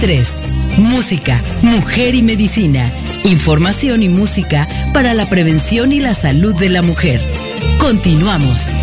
M3, 0.03 0.79
Música, 0.79 1.41
Mujer 1.61 2.13
y 2.13 2.21
Medicina. 2.21 2.91
Información 3.23 4.03
y 4.03 4.09
música 4.09 4.67
para 4.93 5.13
la 5.13 5.29
prevención 5.29 5.93
y 5.93 6.01
la 6.01 6.13
salud 6.13 6.53
de 6.55 6.67
la 6.67 6.81
mujer. 6.81 7.21
Continuamos. 7.79 8.73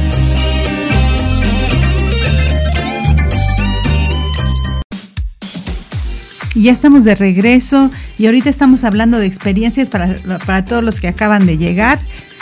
Ya 6.54 6.72
estamos 6.72 7.04
de 7.04 7.14
regreso 7.14 7.90
y 8.16 8.24
ahorita 8.24 8.48
estamos 8.48 8.84
hablando 8.84 9.18
de 9.18 9.26
experiencias 9.26 9.90
para, 9.90 10.16
para 10.46 10.64
todos 10.64 10.82
los 10.82 11.00
que 11.00 11.08
acaban 11.08 11.44
de 11.44 11.58
llegar. 11.58 11.98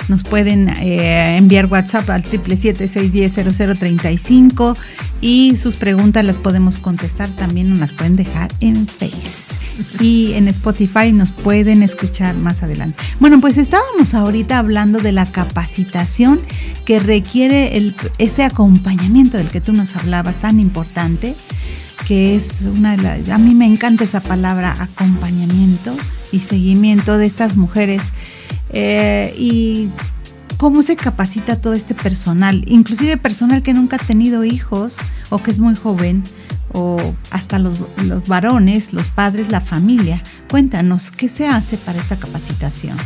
Nos 0.08 0.22
pueden 0.22 0.68
eh, 0.68 1.36
enviar 1.36 1.66
WhatsApp 1.66 2.08
al 2.10 2.22
777-610-0035 2.24 4.76
y 5.20 5.56
sus 5.56 5.76
preguntas 5.76 6.24
las 6.24 6.38
podemos 6.38 6.78
contestar 6.78 7.28
también, 7.28 7.70
nos 7.70 7.78
las 7.78 7.92
pueden 7.92 8.16
dejar 8.16 8.50
en 8.60 8.86
Face. 8.86 9.54
Y 10.00 10.32
en 10.34 10.48
Spotify 10.48 11.12
nos 11.12 11.30
pueden 11.30 11.82
escuchar 11.82 12.36
más 12.36 12.62
adelante. 12.62 12.96
Bueno, 13.20 13.40
pues 13.40 13.58
estábamos 13.58 14.14
ahorita 14.14 14.58
hablando 14.58 14.98
de 14.98 15.12
la 15.12 15.26
capacitación 15.26 16.40
que 16.84 16.98
requiere 16.98 17.76
el, 17.76 17.94
este 18.18 18.44
acompañamiento 18.44 19.36
del 19.36 19.48
que 19.48 19.60
tú 19.60 19.72
nos 19.72 19.94
hablabas, 19.96 20.36
tan 20.36 20.58
importante 20.58 21.34
que 22.06 22.34
es 22.34 22.62
una 22.62 22.96
de 22.96 23.02
las, 23.02 23.28
a 23.28 23.36
mí 23.36 23.54
me 23.54 23.66
encanta 23.66 24.04
esa 24.04 24.20
palabra 24.20 24.74
acompañamiento 24.80 25.94
y 26.32 26.40
seguimiento 26.40 27.18
de 27.18 27.26
estas 27.26 27.56
mujeres 27.56 28.12
eh, 28.70 29.34
y 29.38 29.88
cómo 30.56 30.82
se 30.82 30.96
capacita 30.96 31.56
todo 31.56 31.72
este 31.72 31.94
personal, 31.94 32.64
inclusive 32.66 33.16
personal 33.16 33.62
que 33.62 33.72
nunca 33.72 33.96
ha 33.96 33.98
tenido 33.98 34.44
hijos 34.44 34.94
o 35.30 35.38
que 35.42 35.50
es 35.50 35.58
muy 35.58 35.74
joven 35.74 36.22
o 36.72 36.98
hasta 37.30 37.58
los, 37.58 37.80
los 38.04 38.26
varones, 38.28 38.92
los 38.92 39.06
padres, 39.08 39.50
la 39.50 39.60
familia. 39.60 40.22
Cuéntanos, 40.50 41.10
¿qué 41.10 41.28
se 41.28 41.46
hace 41.46 41.76
para 41.76 41.98
esta 41.98 42.16
capacitación? 42.16 42.96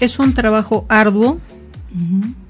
Es 0.00 0.18
un 0.18 0.34
trabajo 0.34 0.86
arduo, 0.88 1.40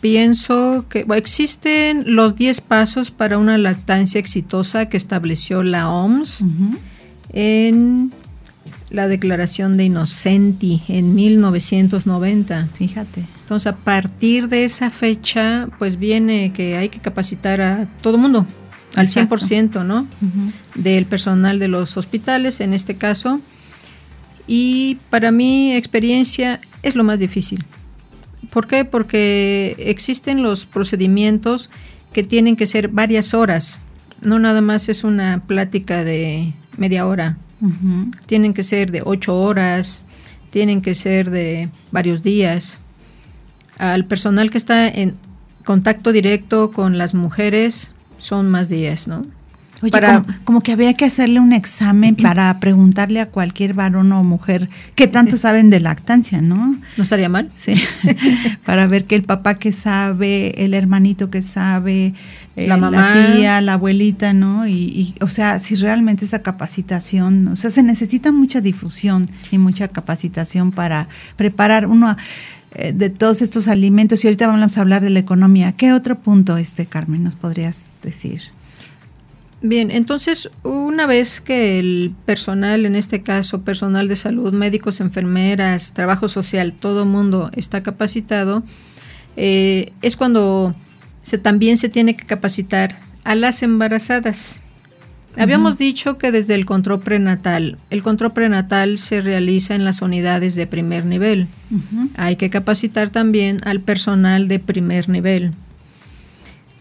Pienso 0.00 0.86
que 0.88 1.04
existen 1.16 2.14
los 2.14 2.36
10 2.36 2.60
pasos 2.60 3.10
para 3.10 3.38
una 3.38 3.58
lactancia 3.58 4.18
exitosa 4.18 4.86
que 4.86 4.96
estableció 4.96 5.62
la 5.62 5.90
OMS 5.90 6.44
en 7.32 8.12
la 8.92 9.08
declaración 9.08 9.76
de 9.76 9.84
Innocenti 9.84 10.82
en 10.88 11.14
1990. 11.14 12.68
Fíjate. 12.74 13.24
Entonces, 13.40 13.66
a 13.66 13.76
partir 13.76 14.48
de 14.48 14.64
esa 14.64 14.90
fecha, 14.90 15.68
pues 15.78 15.98
viene 15.98 16.52
que 16.52 16.76
hay 16.76 16.90
que 16.90 17.00
capacitar 17.00 17.60
a 17.62 17.88
todo 18.02 18.18
mundo, 18.18 18.46
al 18.94 19.08
100%, 19.08 19.84
¿no? 19.84 20.06
Del 20.74 21.06
personal 21.06 21.58
de 21.58 21.68
los 21.68 21.96
hospitales, 21.96 22.60
en 22.60 22.74
este 22.74 22.94
caso. 22.94 23.40
Y 24.46 24.98
para 25.08 25.32
mi 25.32 25.74
experiencia 25.74 26.60
es 26.82 26.94
lo 26.94 27.02
más 27.02 27.18
difícil. 27.18 27.64
¿Por 28.50 28.66
qué? 28.66 28.84
Porque 28.84 29.74
existen 29.78 30.42
los 30.42 30.66
procedimientos 30.66 31.70
que 32.12 32.22
tienen 32.22 32.56
que 32.56 32.66
ser 32.66 32.88
varias 32.88 33.32
horas. 33.32 33.80
No 34.20 34.38
nada 34.38 34.60
más 34.60 34.90
es 34.90 35.02
una 35.02 35.42
plática 35.46 36.04
de 36.04 36.52
media 36.76 37.06
hora. 37.06 37.38
Tienen 38.26 38.54
que 38.54 38.62
ser 38.62 38.90
de 38.90 39.02
ocho 39.04 39.38
horas, 39.38 40.04
tienen 40.50 40.82
que 40.82 40.94
ser 40.94 41.30
de 41.30 41.68
varios 41.90 42.22
días. 42.22 42.78
Al 43.78 44.04
personal 44.04 44.50
que 44.50 44.58
está 44.58 44.88
en 44.88 45.16
contacto 45.64 46.12
directo 46.12 46.72
con 46.72 46.98
las 46.98 47.14
mujeres 47.14 47.94
son 48.18 48.50
más 48.50 48.68
días, 48.68 49.08
¿no? 49.08 49.26
Oye, 49.82 49.90
para, 49.90 50.22
como, 50.44 50.60
que 50.60 50.70
había 50.70 50.94
que 50.94 51.04
hacerle 51.04 51.40
un 51.40 51.52
examen 51.52 52.14
para 52.14 52.56
preguntarle 52.60 53.20
a 53.20 53.26
cualquier 53.26 53.74
varón 53.74 54.12
o 54.12 54.22
mujer 54.22 54.68
qué 54.94 55.08
tanto 55.08 55.36
saben 55.36 55.70
de 55.70 55.80
lactancia, 55.80 56.40
¿no? 56.40 56.76
No 56.96 57.02
estaría 57.02 57.28
mal. 57.28 57.48
Sí. 57.56 57.74
para 58.64 58.86
ver 58.86 59.06
que 59.06 59.16
el 59.16 59.24
papá 59.24 59.56
que 59.56 59.72
sabe, 59.72 60.64
el 60.64 60.74
hermanito 60.74 61.30
que 61.30 61.42
sabe, 61.42 62.14
eh, 62.56 62.66
la 62.66 62.76
mamá, 62.76 63.14
la 63.14 63.34
tía, 63.34 63.60
la 63.60 63.74
abuelita, 63.74 64.32
¿no? 64.32 64.66
Y, 64.66 64.72
y, 64.72 65.14
o 65.20 65.28
sea, 65.28 65.58
si 65.58 65.74
realmente 65.74 66.24
esa 66.24 66.42
capacitación, 66.42 67.48
o 67.48 67.56
sea, 67.56 67.70
se 67.70 67.82
necesita 67.82 68.32
mucha 68.32 68.60
difusión 68.60 69.28
y 69.50 69.58
mucha 69.58 69.88
capacitación 69.88 70.70
para 70.70 71.08
preparar 71.36 71.86
uno 71.86 72.16
eh, 72.74 72.92
de 72.92 73.10
todos 73.10 73.42
estos 73.42 73.68
alimentos. 73.68 74.24
Y 74.24 74.28
ahorita 74.28 74.46
vamos 74.46 74.78
a 74.78 74.80
hablar 74.80 75.02
de 75.02 75.10
la 75.10 75.18
economía. 75.18 75.72
¿Qué 75.72 75.92
otro 75.92 76.18
punto, 76.18 76.56
este 76.56 76.86
Carmen, 76.86 77.22
nos 77.22 77.36
podrías 77.36 77.90
decir? 78.02 78.42
Bien, 79.60 79.90
entonces 79.90 80.50
una 80.64 81.06
vez 81.06 81.40
que 81.40 81.78
el 81.78 82.12
personal, 82.24 82.84
en 82.84 82.96
este 82.96 83.22
caso 83.22 83.62
personal 83.62 84.08
de 84.08 84.16
salud, 84.16 84.52
médicos, 84.52 85.00
enfermeras, 85.00 85.92
trabajo 85.92 86.28
social, 86.28 86.72
todo 86.72 87.06
mundo 87.06 87.50
está 87.54 87.82
capacitado, 87.82 88.64
eh, 89.36 89.92
es 90.02 90.16
cuando 90.16 90.74
se, 91.22 91.38
también 91.38 91.76
se 91.76 91.88
tiene 91.88 92.16
que 92.16 92.24
capacitar 92.24 92.98
a 93.24 93.34
las 93.34 93.62
embarazadas. 93.62 94.60
Habíamos 95.38 95.78
dicho 95.78 96.18
que 96.18 96.30
desde 96.30 96.54
el 96.54 96.66
control 96.66 97.00
prenatal, 97.00 97.78
el 97.88 98.02
control 98.02 98.34
prenatal 98.34 98.98
se 98.98 99.22
realiza 99.22 99.74
en 99.74 99.84
las 99.84 100.02
unidades 100.02 100.56
de 100.56 100.66
primer 100.66 101.06
nivel. 101.06 101.48
Hay 102.16 102.36
que 102.36 102.50
capacitar 102.50 103.08
también 103.08 103.58
al 103.64 103.80
personal 103.80 104.46
de 104.46 104.58
primer 104.58 105.08
nivel. 105.08 105.52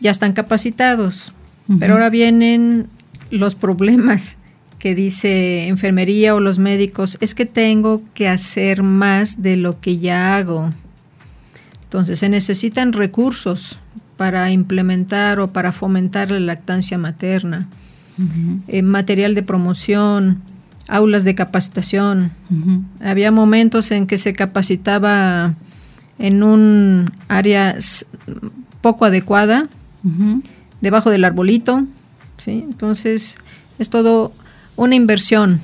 Ya 0.02 0.12
están 0.12 0.34
capacitados 0.34 1.32
pero 1.80 1.94
ahora 1.94 2.10
vienen 2.10 2.88
los 3.30 3.56
problemas 3.56 4.38
que 4.80 4.96
dice 4.96 5.68
enfermería 5.68 6.34
o 6.36 6.40
los 6.40 6.58
médicos, 6.58 7.18
es 7.22 7.36
que 7.36 7.46
tengo 7.46 8.02
que 8.14 8.28
hacer 8.28 8.84
más 8.84 9.42
de 9.42 9.56
lo 9.56 9.80
que 9.80 10.00
ya 10.00 10.36
hago. 10.36 10.72
Entonces 11.84 12.20
se 12.20 12.30
necesitan 12.30 12.94
recursos 12.94 13.80
para 14.22 14.52
implementar 14.52 15.40
o 15.40 15.48
para 15.48 15.72
fomentar 15.72 16.30
la 16.30 16.40
lactancia 16.40 16.96
materna, 17.00 17.68
eh, 18.68 18.84
material 18.84 19.34
de 19.34 19.42
promoción, 19.42 20.44
aulas 20.88 21.24
de 21.24 21.34
capacitación. 21.34 22.30
Había 23.04 23.32
momentos 23.32 23.90
en 23.90 24.06
que 24.06 24.20
se 24.20 24.34
capacitaba 24.34 25.56
en 26.20 26.44
un 26.44 27.10
área 27.30 27.76
poco 28.82 29.06
adecuada 29.06 29.68
debajo 30.82 31.10
del 31.10 31.26
arbolito, 31.26 31.84
¿sí? 32.38 32.64
Entonces 32.64 33.40
es 33.80 33.90
todo 33.90 34.34
una 34.76 34.94
inversión. 34.94 35.62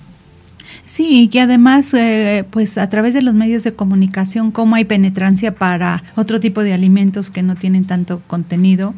Sí, 0.87 1.29
y 1.29 1.37
además, 1.39 1.93
eh, 1.93 2.45
pues 2.49 2.77
a 2.77 2.87
través 2.87 3.13
de 3.13 3.21
los 3.21 3.35
medios 3.35 3.65
de 3.65 3.73
comunicación, 3.73 4.51
cómo 4.51 4.75
hay 4.75 4.85
penetrancia 4.85 5.53
para 5.53 6.01
otro 6.15 6.39
tipo 6.39 6.63
de 6.63 6.73
alimentos 6.73 7.29
que 7.29 7.43
no 7.43 7.55
tienen 7.55 7.83
tanto 7.83 8.21
contenido 8.25 8.93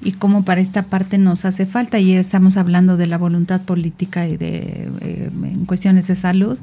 y 0.00 0.12
cómo 0.12 0.44
para 0.44 0.60
esta 0.60 0.84
parte 0.84 1.18
nos 1.18 1.44
hace 1.44 1.66
falta, 1.66 1.98
y 1.98 2.12
estamos 2.12 2.56
hablando 2.56 2.96
de 2.96 3.08
la 3.08 3.18
voluntad 3.18 3.62
política 3.62 4.28
y 4.28 4.36
de 4.36 4.88
eh, 5.00 5.30
en 5.42 5.64
cuestiones 5.64 6.06
de 6.06 6.14
salud, 6.14 6.56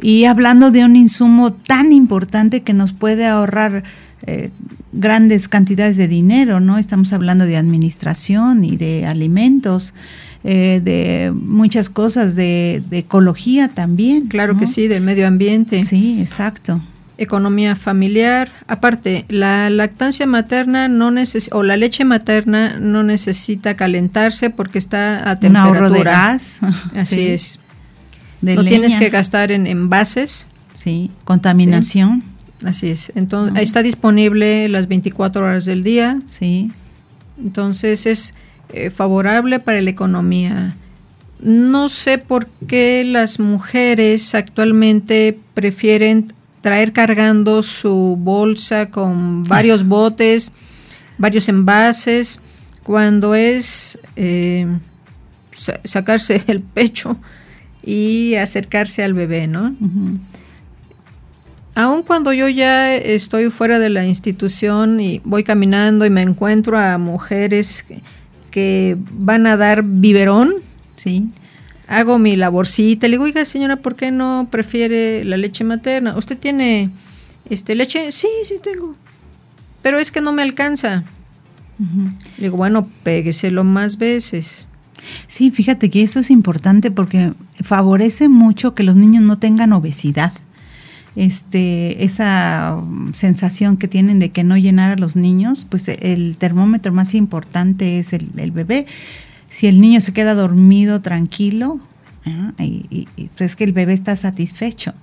y 0.00 0.24
hablando 0.24 0.70
de 0.70 0.82
un 0.82 0.96
insumo 0.96 1.52
tan 1.52 1.92
importante 1.92 2.62
que 2.62 2.72
nos 2.72 2.94
puede 2.94 3.26
ahorrar 3.26 3.84
eh, 4.26 4.48
grandes 4.92 5.46
cantidades 5.46 5.98
de 5.98 6.08
dinero, 6.08 6.58
¿no? 6.60 6.78
Estamos 6.78 7.12
hablando 7.12 7.44
de 7.44 7.58
administración 7.58 8.64
y 8.64 8.78
de 8.78 9.04
alimentos, 9.04 9.92
eh, 10.42 10.80
de 10.82 11.32
muchas 11.34 11.90
cosas, 11.90 12.34
de, 12.34 12.82
ecología 12.92 13.68
también. 13.68 14.28
Claro 14.28 14.56
que 14.56 14.66
sí, 14.66 14.88
del 14.88 15.02
medio 15.02 15.26
ambiente. 15.26 15.84
Sí, 15.84 16.18
exacto. 16.20 16.82
Economía 17.18 17.76
familiar. 17.76 18.50
Aparte, 18.66 19.26
la 19.28 19.68
lactancia 19.68 20.26
materna 20.26 20.88
no 20.88 21.10
necesita, 21.10 21.56
o 21.56 21.62
la 21.62 21.76
leche 21.76 22.04
materna 22.04 22.78
no 22.78 23.02
necesita 23.02 23.74
calentarse 23.76 24.48
porque 24.48 24.78
está 24.78 25.28
a 25.30 25.36
temperatura. 25.36 25.78
Un 25.78 25.84
ahorro 25.84 25.90
de 25.90 26.02
gas. 26.02 26.60
Así 26.96 27.28
es. 27.28 27.60
no 28.40 28.64
tienes 28.64 28.96
que 28.96 29.10
gastar 29.10 29.52
en 29.52 29.66
envases. 29.66 30.46
Sí, 30.72 31.10
contaminación. 31.24 32.24
Así 32.64 32.88
es. 32.88 33.12
Entonces, 33.14 33.62
está 33.62 33.82
disponible 33.82 34.68
las 34.70 34.88
24 34.88 35.44
horas 35.44 35.66
del 35.66 35.82
día. 35.82 36.18
Sí. 36.26 36.70
Entonces 37.42 38.06
es 38.06 38.34
eh, 38.72 38.90
favorable 38.90 39.60
para 39.60 39.80
la 39.80 39.90
economía. 39.90 40.74
No 41.40 41.88
sé 41.88 42.18
por 42.18 42.46
qué 42.66 43.02
las 43.04 43.40
mujeres 43.40 44.34
actualmente 44.34 45.38
prefieren 45.54 46.32
traer 46.60 46.92
cargando 46.92 47.62
su 47.62 48.16
bolsa 48.18 48.90
con 48.90 49.42
varios 49.44 49.84
botes, 49.88 50.52
varios 51.18 51.48
envases, 51.48 52.40
cuando 52.82 53.34
es 53.34 53.98
eh, 54.16 54.66
sacarse 55.84 56.42
el 56.48 56.60
pecho 56.60 57.16
y 57.82 58.34
acercarse 58.34 59.02
al 59.02 59.14
bebé, 59.14 59.46
¿no? 59.46 59.74
Aun 61.74 62.02
cuando 62.02 62.32
yo 62.32 62.48
ya 62.48 62.94
estoy 62.94 63.48
fuera 63.48 63.78
de 63.78 63.90
la 63.90 64.04
institución 64.04 65.00
y 65.00 65.20
voy 65.24 65.44
caminando 65.44 66.04
y 66.04 66.10
me 66.10 66.22
encuentro 66.22 66.78
a 66.78 66.98
mujeres 66.98 67.86
que, 68.50 68.96
van 69.12 69.46
a 69.46 69.56
dar 69.56 69.82
biberón, 69.84 70.54
sí. 70.96 71.28
hago 71.88 72.18
mi 72.18 72.36
laborcita, 72.36 73.06
le 73.06 73.12
digo, 73.12 73.24
oiga 73.24 73.44
señora, 73.44 73.76
¿por 73.76 73.96
qué 73.96 74.10
no 74.10 74.48
prefiere 74.50 75.24
la 75.24 75.36
leche 75.36 75.64
materna? 75.64 76.16
¿Usted 76.16 76.38
tiene 76.38 76.90
este 77.48 77.74
leche? 77.74 78.12
Sí, 78.12 78.28
sí 78.44 78.56
tengo. 78.62 78.96
Pero 79.82 79.98
es 79.98 80.10
que 80.10 80.20
no 80.20 80.32
me 80.32 80.42
alcanza. 80.42 81.04
Le 82.36 82.44
digo, 82.44 82.58
bueno, 82.58 82.90
pégueselo 83.02 83.64
más 83.64 83.96
veces. 83.96 84.66
Sí, 85.26 85.50
fíjate 85.50 85.88
que 85.88 86.02
eso 86.02 86.20
es 86.20 86.30
importante 86.30 86.90
porque 86.90 87.32
favorece 87.62 88.28
mucho 88.28 88.74
que 88.74 88.82
los 88.82 88.96
niños 88.96 89.22
no 89.22 89.38
tengan 89.38 89.72
obesidad 89.72 90.32
este, 91.16 92.04
esa 92.04 92.80
sensación 93.14 93.76
que 93.76 93.88
tienen 93.88 94.18
de 94.18 94.30
que 94.30 94.44
no 94.44 94.56
llenar 94.56 94.92
a 94.92 94.96
los 94.96 95.16
niños, 95.16 95.66
pues 95.68 95.88
el 95.88 96.36
termómetro 96.38 96.92
más 96.92 97.14
importante 97.14 97.98
es 97.98 98.12
el, 98.12 98.50
bebé. 98.52 98.86
Si 99.48 99.66
el 99.66 99.80
niño 99.80 100.00
se 100.00 100.12
queda 100.12 100.34
dormido, 100.34 101.00
tranquilo, 101.00 101.80
pues 102.24 103.50
es 103.50 103.56
que 103.56 103.64
el 103.64 103.72
bebé 103.72 103.92
está 103.92 104.14
satisfecho. 104.16 104.94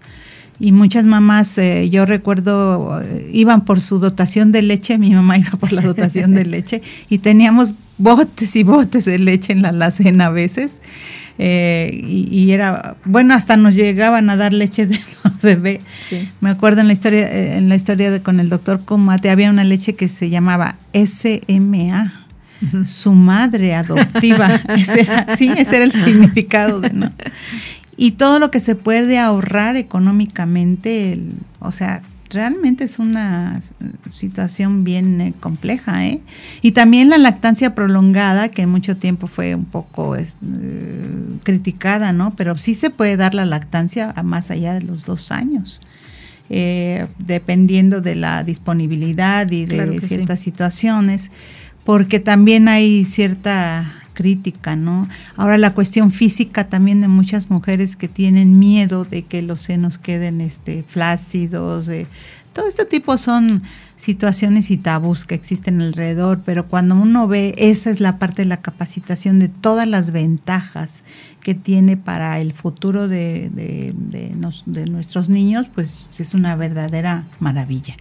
Y 0.59 0.71
muchas 0.71 1.05
mamás, 1.05 1.55
eh, 1.59 1.87
yo 1.89 2.05
recuerdo, 2.05 2.99
eh, 3.01 3.29
iban 3.31 3.63
por 3.63 3.79
su 3.79 3.99
dotación 3.99 4.51
de 4.51 4.63
leche, 4.63 4.97
mi 4.97 5.11
mamá 5.11 5.37
iba 5.37 5.51
por 5.51 5.71
la 5.71 5.83
dotación 5.83 6.33
de 6.33 6.45
leche, 6.45 6.81
y 7.09 7.19
teníamos 7.19 7.75
botes 7.99 8.55
y 8.55 8.63
botes 8.63 9.05
de 9.05 9.19
leche 9.19 9.53
en 9.53 9.61
la 9.61 9.69
alacena 9.69 10.27
a 10.27 10.29
veces. 10.31 10.81
Eh, 11.39 11.91
y, 12.03 12.51
era, 12.51 12.95
bueno, 13.05 13.33
hasta 13.33 13.57
nos 13.57 13.75
llegaban 13.75 14.29
a 14.29 14.37
dar 14.37 14.53
leche 14.53 14.87
de 14.87 14.99
los 15.23 15.41
bebés. 15.41 15.79
Me 16.41 16.49
acuerdo 16.49 16.81
en 16.81 16.87
la 16.87 16.93
historia, 16.93 17.31
eh, 17.31 17.57
en 17.57 17.69
la 17.69 17.75
historia 17.75 18.09
de, 18.11 18.21
con 18.21 18.39
el 18.39 18.49
doctor 18.49 18.83
Comate, 18.83 19.29
había 19.29 19.49
una 19.49 19.63
leche 19.63 19.93
que 19.93 20.07
se 20.07 20.29
llamaba 20.29 20.75
SMA. 20.93 22.25
Su 22.85 23.11
madre 23.11 23.75
adoptiva, 23.75 24.55
ese 24.69 25.01
era, 25.01 25.35
sí, 25.37 25.51
ese 25.55 25.75
era 25.75 25.85
el 25.85 25.91
significado 25.91 26.81
de 26.81 26.89
no. 26.89 27.11
Y 27.97 28.11
todo 28.11 28.39
lo 28.39 28.49
que 28.49 28.59
se 28.59 28.75
puede 28.75 29.19
ahorrar 29.19 29.75
económicamente, 29.75 31.19
o 31.59 31.71
sea, 31.71 32.01
realmente 32.29 32.83
es 32.83 32.99
una 32.99 33.61
situación 34.11 34.83
bien 34.83 35.21
eh, 35.21 35.33
compleja. 35.39 36.05
¿eh? 36.05 36.21
Y 36.61 36.71
también 36.71 37.09
la 37.09 37.17
lactancia 37.17 37.75
prolongada, 37.75 38.49
que 38.49 38.65
mucho 38.67 38.97
tiempo 38.97 39.27
fue 39.27 39.55
un 39.55 39.65
poco 39.65 40.15
eh, 40.15 40.27
criticada, 41.43 42.13
¿no? 42.13 42.35
Pero 42.35 42.57
sí 42.57 42.75
se 42.75 42.89
puede 42.89 43.17
dar 43.17 43.33
la 43.33 43.45
lactancia 43.45 44.13
a 44.15 44.23
más 44.23 44.51
allá 44.51 44.73
de 44.73 44.81
los 44.81 45.05
dos 45.05 45.31
años. 45.31 45.81
Eh, 46.49 47.05
dependiendo 47.19 47.99
de 47.99 48.15
la 48.15 48.41
disponibilidad 48.41 49.51
y 49.51 49.65
de 49.65 49.99
ciertas 49.99 50.39
situaciones, 50.39 51.29
porque 51.83 52.21
también 52.21 52.69
hay 52.69 53.03
cierta 53.03 54.01
crítica, 54.17 54.75
¿no? 54.75 55.07
Ahora 55.35 55.59
la 55.59 55.75
cuestión 55.75 56.11
física 56.11 56.67
también 56.67 57.01
de 57.01 57.07
muchas 57.07 57.51
mujeres 57.51 57.95
que 57.95 58.07
tienen 58.07 58.57
miedo 58.57 59.05
de 59.05 59.21
que 59.21 59.43
los 59.43 59.61
senos 59.61 59.99
queden 59.99 60.41
este 60.41 60.81
flácidos, 60.81 61.87
todo 62.51 62.67
este 62.67 62.85
tipo 62.85 63.19
son 63.19 63.61
situaciones 63.97 64.71
y 64.71 64.77
tabús 64.77 65.25
que 65.25 65.35
existen 65.35 65.79
alrededor, 65.79 66.41
pero 66.43 66.67
cuando 66.67 66.95
uno 66.95 67.27
ve, 67.27 67.53
esa 67.59 67.91
es 67.91 67.99
la 67.99 68.17
parte 68.17 68.41
de 68.41 68.47
la 68.47 68.61
capacitación 68.61 69.37
de 69.37 69.47
todas 69.47 69.87
las 69.87 70.09
ventajas 70.09 71.03
que 71.41 71.53
tiene 71.53 71.95
para 71.97 72.39
el 72.39 72.53
futuro 72.53 73.07
de, 73.07 73.51
de, 73.53 74.33
nuestros 74.89 75.29
niños, 75.29 75.67
pues 75.73 76.09
es 76.19 76.33
una 76.33 76.55
verdadera 76.55 77.25
maravilla. 77.39 77.95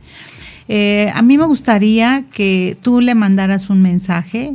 Eh, 0.69 1.13
a 1.15 1.21
mí 1.21 1.37
me 1.37 1.45
gustaría 1.45 2.25
que 2.33 2.79
tú 2.81 3.03
le 3.03 3.15
mandaras 3.15 3.69
un 3.69 3.83
mensaje 3.83 4.55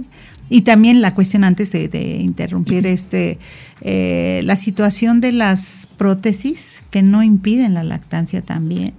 y 0.52 0.64
también 0.64 1.02
la 1.02 1.16
cuestión 1.16 1.46
antes 1.46 1.72
de, 1.72 2.18
interrumpir 2.20 2.86
este, 2.86 3.40
eh, 3.80 4.42
la 4.44 4.58
situación 4.58 5.22
de 5.22 5.32
las 5.32 5.88
prótesis 5.98 6.84
que 6.92 7.02
no 7.02 7.24
impiden 7.24 7.74
la 7.74 7.86
lactancia 7.86 8.42
también, 8.42 8.94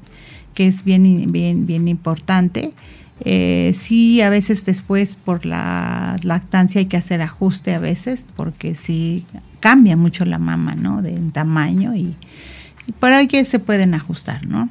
que 0.54 0.66
es 0.66 0.82
bien, 0.82 1.30
bien, 1.30 1.66
bien 1.66 1.88
importante. 1.88 2.72
Eh, 3.20 3.72
sí, 3.74 4.22
a 4.22 4.30
veces 4.30 4.64
después 4.64 5.14
por 5.14 5.44
la 5.44 6.16
lactancia 6.22 6.78
hay 6.78 6.86
que 6.86 6.96
hacer 6.96 7.20
ajuste 7.20 7.74
a 7.74 7.78
veces, 7.78 8.24
porque 8.34 8.74
sí 8.74 9.26
cambia 9.60 9.94
mucho 9.94 10.24
la 10.24 10.38
mama, 10.38 10.74
¿no? 10.74 11.02
De 11.02 11.12
tamaño 11.34 11.94
y, 11.94 12.16
y 12.86 12.92
por 12.98 13.12
ahí 13.12 13.28
que 13.28 13.44
se 13.44 13.58
pueden 13.58 13.92
ajustar, 13.92 14.46
¿no? 14.46 14.70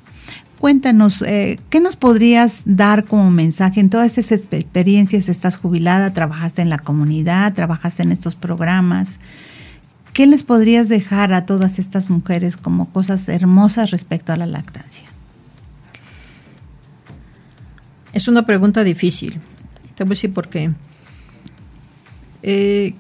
Cuéntanos, 0.61 1.23
eh, 1.23 1.59
¿qué 1.71 1.79
nos 1.79 1.95
podrías 1.95 2.61
dar 2.65 3.05
como 3.05 3.31
mensaje 3.31 3.79
en 3.79 3.89
todas 3.89 4.19
esas 4.19 4.47
experiencias? 4.51 5.27
Estás 5.27 5.57
jubilada, 5.57 6.13
trabajaste 6.13 6.61
en 6.61 6.69
la 6.69 6.77
comunidad, 6.77 7.55
trabajaste 7.55 8.03
en 8.03 8.11
estos 8.11 8.35
programas. 8.35 9.17
¿Qué 10.13 10.27
les 10.27 10.43
podrías 10.43 10.87
dejar 10.87 11.33
a 11.33 11.47
todas 11.47 11.79
estas 11.79 12.11
mujeres 12.11 12.57
como 12.57 12.91
cosas 12.93 13.27
hermosas 13.27 13.89
respecto 13.89 14.33
a 14.33 14.37
la 14.37 14.45
lactancia? 14.45 15.05
Es 18.13 18.27
una 18.27 18.45
pregunta 18.45 18.83
difícil. 18.83 19.41
Te 19.95 20.03
voy 20.03 20.11
a 20.11 20.13
decir 20.13 20.31
por 20.31 20.47
qué. 20.47 20.69
Eh, 22.43 22.93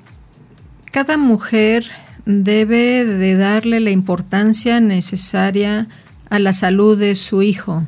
cada 0.91 1.15
mujer 1.15 1.85
debe 2.25 3.05
de 3.05 3.37
darle 3.37 3.81
la 3.81 3.91
importancia 3.91 4.79
necesaria 4.79 5.87
a 6.31 6.39
la 6.39 6.53
salud 6.53 6.97
de 6.97 7.13
su 7.13 7.43
hijo. 7.43 7.83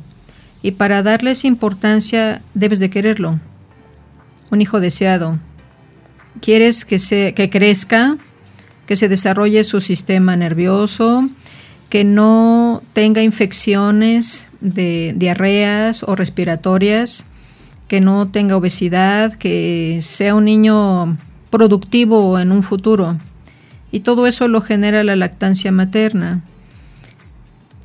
Y 0.62 0.72
para 0.72 1.02
darles 1.02 1.44
importancia 1.44 2.42
debes 2.52 2.78
de 2.78 2.90
quererlo. 2.90 3.40
Un 4.50 4.60
hijo 4.60 4.80
deseado. 4.80 5.40
Quieres 6.40 6.84
que, 6.84 6.98
se, 6.98 7.32
que 7.34 7.48
crezca, 7.48 8.18
que 8.86 8.96
se 8.96 9.08
desarrolle 9.08 9.64
su 9.64 9.80
sistema 9.80 10.36
nervioso, 10.36 11.28
que 11.88 12.04
no 12.04 12.82
tenga 12.92 13.22
infecciones 13.22 14.48
de 14.60 15.14
diarreas 15.16 16.02
o 16.02 16.14
respiratorias, 16.14 17.24
que 17.88 18.02
no 18.02 18.28
tenga 18.28 18.58
obesidad, 18.58 19.32
que 19.32 20.00
sea 20.02 20.34
un 20.34 20.44
niño 20.44 21.16
productivo 21.48 22.38
en 22.38 22.52
un 22.52 22.62
futuro. 22.62 23.16
Y 23.90 24.00
todo 24.00 24.26
eso 24.26 24.48
lo 24.48 24.60
genera 24.60 25.02
la 25.02 25.16
lactancia 25.16 25.72
materna. 25.72 26.42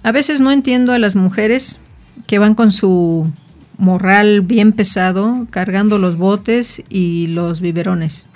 A 0.04 0.12
veces 0.12 0.42
no 0.42 0.52
entiendo 0.52 0.94
a 0.94 1.00
las 1.00 1.16
mujeres 1.16 1.80
que 2.28 2.40
van 2.40 2.56
con 2.56 2.72
su 2.72 3.32
morral 3.78 4.42
bien 4.42 4.74
pesado, 4.74 5.48
cargando 5.50 5.98
los 5.98 6.18
botes 6.18 6.84
y 6.90 7.28
los 7.28 7.62
biberones, 7.62 8.28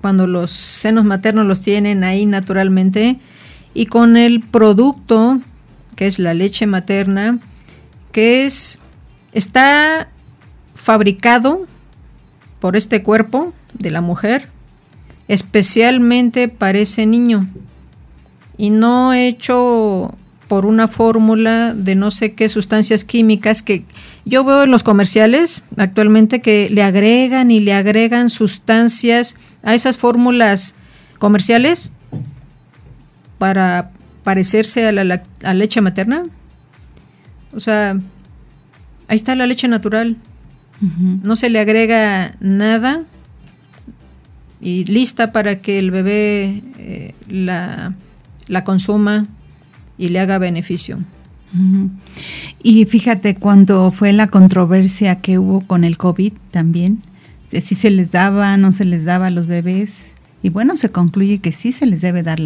cuando 0.00 0.26
los 0.26 0.50
senos 0.50 1.04
maternos 1.04 1.46
los 1.46 1.62
tienen 1.62 2.04
ahí 2.04 2.26
naturalmente 2.26 3.18
y 3.74 3.86
con 3.86 4.16
el 4.16 4.40
producto 4.40 5.40
que 5.96 6.06
es 6.06 6.18
la 6.18 6.34
leche 6.34 6.66
materna, 6.66 7.38
que 8.12 8.44
es 8.44 8.78
está 9.32 10.08
fabricado 10.74 11.66
por 12.60 12.76
este 12.76 13.02
cuerpo 13.02 13.52
de 13.74 13.90
la 13.90 14.00
mujer 14.00 14.48
especialmente 15.28 16.48
para 16.48 16.78
ese 16.78 17.06
niño. 17.06 17.46
Y 18.56 18.70
no 18.70 19.12
hecho 19.12 20.14
por 20.48 20.64
una 20.64 20.86
fórmula 20.86 21.74
de 21.74 21.94
no 21.94 22.10
sé 22.10 22.34
qué 22.34 22.48
sustancias 22.48 23.04
químicas 23.04 23.62
que 23.62 23.84
yo 24.24 24.44
veo 24.44 24.62
en 24.62 24.70
los 24.70 24.82
comerciales 24.82 25.62
actualmente 25.76 26.40
que 26.40 26.68
le 26.70 26.82
agregan 26.82 27.50
y 27.50 27.60
le 27.60 27.72
agregan 27.72 28.30
sustancias 28.30 29.36
a 29.62 29.74
esas 29.74 29.96
fórmulas 29.96 30.76
comerciales 31.18 31.90
para 33.38 33.90
parecerse 34.22 34.86
a 34.86 34.92
la, 34.92 35.22
leche 35.54 35.80
materna. 35.80 36.24
O 37.54 37.60
sea, 37.60 37.98
ahí 39.08 39.16
está 39.16 39.34
la 39.34 39.46
leche 39.46 39.68
natural. 39.68 40.16
No 41.22 41.36
se 41.36 41.48
le 41.48 41.58
agrega 41.58 42.34
nada 42.40 43.02
y 44.60 44.84
lista 44.84 45.32
para 45.32 45.60
que 45.60 45.78
el 45.78 45.90
bebé 45.90 46.62
eh, 46.78 47.14
la, 47.28 47.94
la 48.48 48.64
consuma 48.64 49.26
y 49.98 50.08
le 50.08 50.20
haga 50.20 50.38
beneficio. 50.38 50.98
Y 52.62 52.84
fíjate, 52.84 53.34
cuando 53.34 53.90
fue 53.90 54.12
la 54.12 54.26
controversia 54.26 55.20
que 55.20 55.38
hubo 55.38 55.60
con 55.60 55.84
el 55.84 55.96
COVID 55.96 56.32
también, 56.50 56.98
si 57.50 57.74
se 57.74 57.90
les 57.90 58.12
daba, 58.12 58.56
no 58.56 58.72
se 58.72 58.84
les 58.84 59.04
daba 59.04 59.28
a 59.28 59.30
los 59.30 59.46
bebés, 59.46 60.12
y 60.42 60.50
bueno, 60.50 60.76
se 60.76 60.90
concluye 60.90 61.38
que 61.38 61.52
sí 61.52 61.72
se 61.72 61.86
les 61.86 62.02
debe 62.02 62.22
dar 62.22 62.38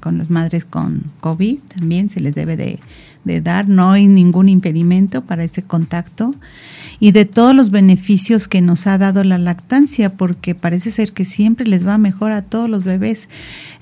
con 0.00 0.18
las 0.18 0.30
madres 0.30 0.64
con 0.64 1.04
COVID, 1.20 1.58
también 1.76 2.08
se 2.08 2.20
les 2.20 2.34
debe 2.34 2.56
de, 2.56 2.78
de 3.24 3.40
dar, 3.40 3.68
no 3.68 3.92
hay 3.92 4.06
ningún 4.06 4.48
impedimento 4.48 5.22
para 5.22 5.44
ese 5.44 5.62
contacto 5.62 6.34
y 7.00 7.12
de 7.12 7.24
todos 7.24 7.54
los 7.54 7.70
beneficios 7.70 8.48
que 8.48 8.60
nos 8.60 8.86
ha 8.86 8.98
dado 8.98 9.24
la 9.24 9.38
lactancia, 9.38 10.10
porque 10.10 10.54
parece 10.54 10.90
ser 10.90 11.12
que 11.12 11.24
siempre 11.24 11.66
les 11.66 11.86
va 11.86 11.98
mejor 11.98 12.32
a 12.32 12.42
todos 12.42 12.70
los 12.70 12.84
bebés. 12.84 13.28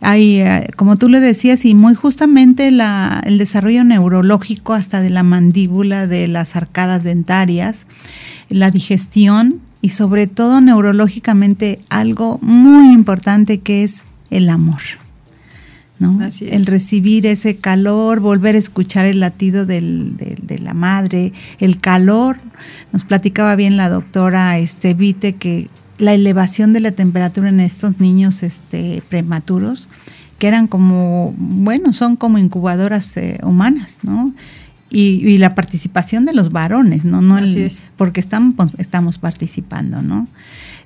Hay, 0.00 0.40
eh, 0.40 0.68
como 0.76 0.96
tú 0.96 1.08
le 1.08 1.20
decías, 1.20 1.64
y 1.64 1.74
muy 1.74 1.94
justamente 1.94 2.70
la, 2.70 3.22
el 3.24 3.38
desarrollo 3.38 3.84
neurológico 3.84 4.74
hasta 4.74 5.00
de 5.00 5.10
la 5.10 5.22
mandíbula, 5.22 6.06
de 6.06 6.26
las 6.28 6.56
arcadas 6.56 7.04
dentarias, 7.04 7.86
la 8.48 8.70
digestión 8.70 9.60
y 9.80 9.90
sobre 9.90 10.26
todo 10.26 10.60
neurológicamente 10.60 11.80
algo 11.90 12.38
muy 12.40 12.92
importante 12.92 13.60
que 13.60 13.84
es 13.84 14.02
el 14.30 14.48
amor. 14.48 15.01
El 16.50 16.66
recibir 16.66 17.26
ese 17.26 17.56
calor, 17.56 18.20
volver 18.20 18.54
a 18.54 18.58
escuchar 18.58 19.04
el 19.04 19.20
latido 19.20 19.66
del, 19.66 20.16
de 20.16 20.58
la 20.58 20.74
madre, 20.74 21.32
el 21.58 21.80
calor. 21.80 22.38
Nos 22.92 23.04
platicaba 23.04 23.56
bien 23.56 23.76
la 23.76 23.88
doctora 23.88 24.58
este, 24.58 24.94
Vite 24.94 25.34
que 25.34 25.68
la 25.98 26.14
elevación 26.14 26.72
de 26.72 26.80
la 26.80 26.92
temperatura 26.92 27.48
en 27.48 27.60
estos 27.60 28.00
niños 28.00 28.42
este, 28.42 29.02
prematuros, 29.08 29.88
que 30.38 30.48
eran 30.48 30.66
como, 30.66 31.34
bueno, 31.38 31.92
son 31.92 32.16
como 32.16 32.38
incubadoras 32.38 33.16
eh, 33.16 33.38
humanas, 33.42 34.00
¿no? 34.02 34.32
Y, 34.94 35.38
la 35.38 35.54
participación 35.54 36.26
de 36.26 36.34
los 36.34 36.52
varones, 36.52 37.06
¿no? 37.06 37.22
no 37.22 37.38
Porque 37.96 38.20
estamos, 38.20 38.54
estamos 38.76 39.16
participando, 39.16 40.02
¿no? 40.02 40.28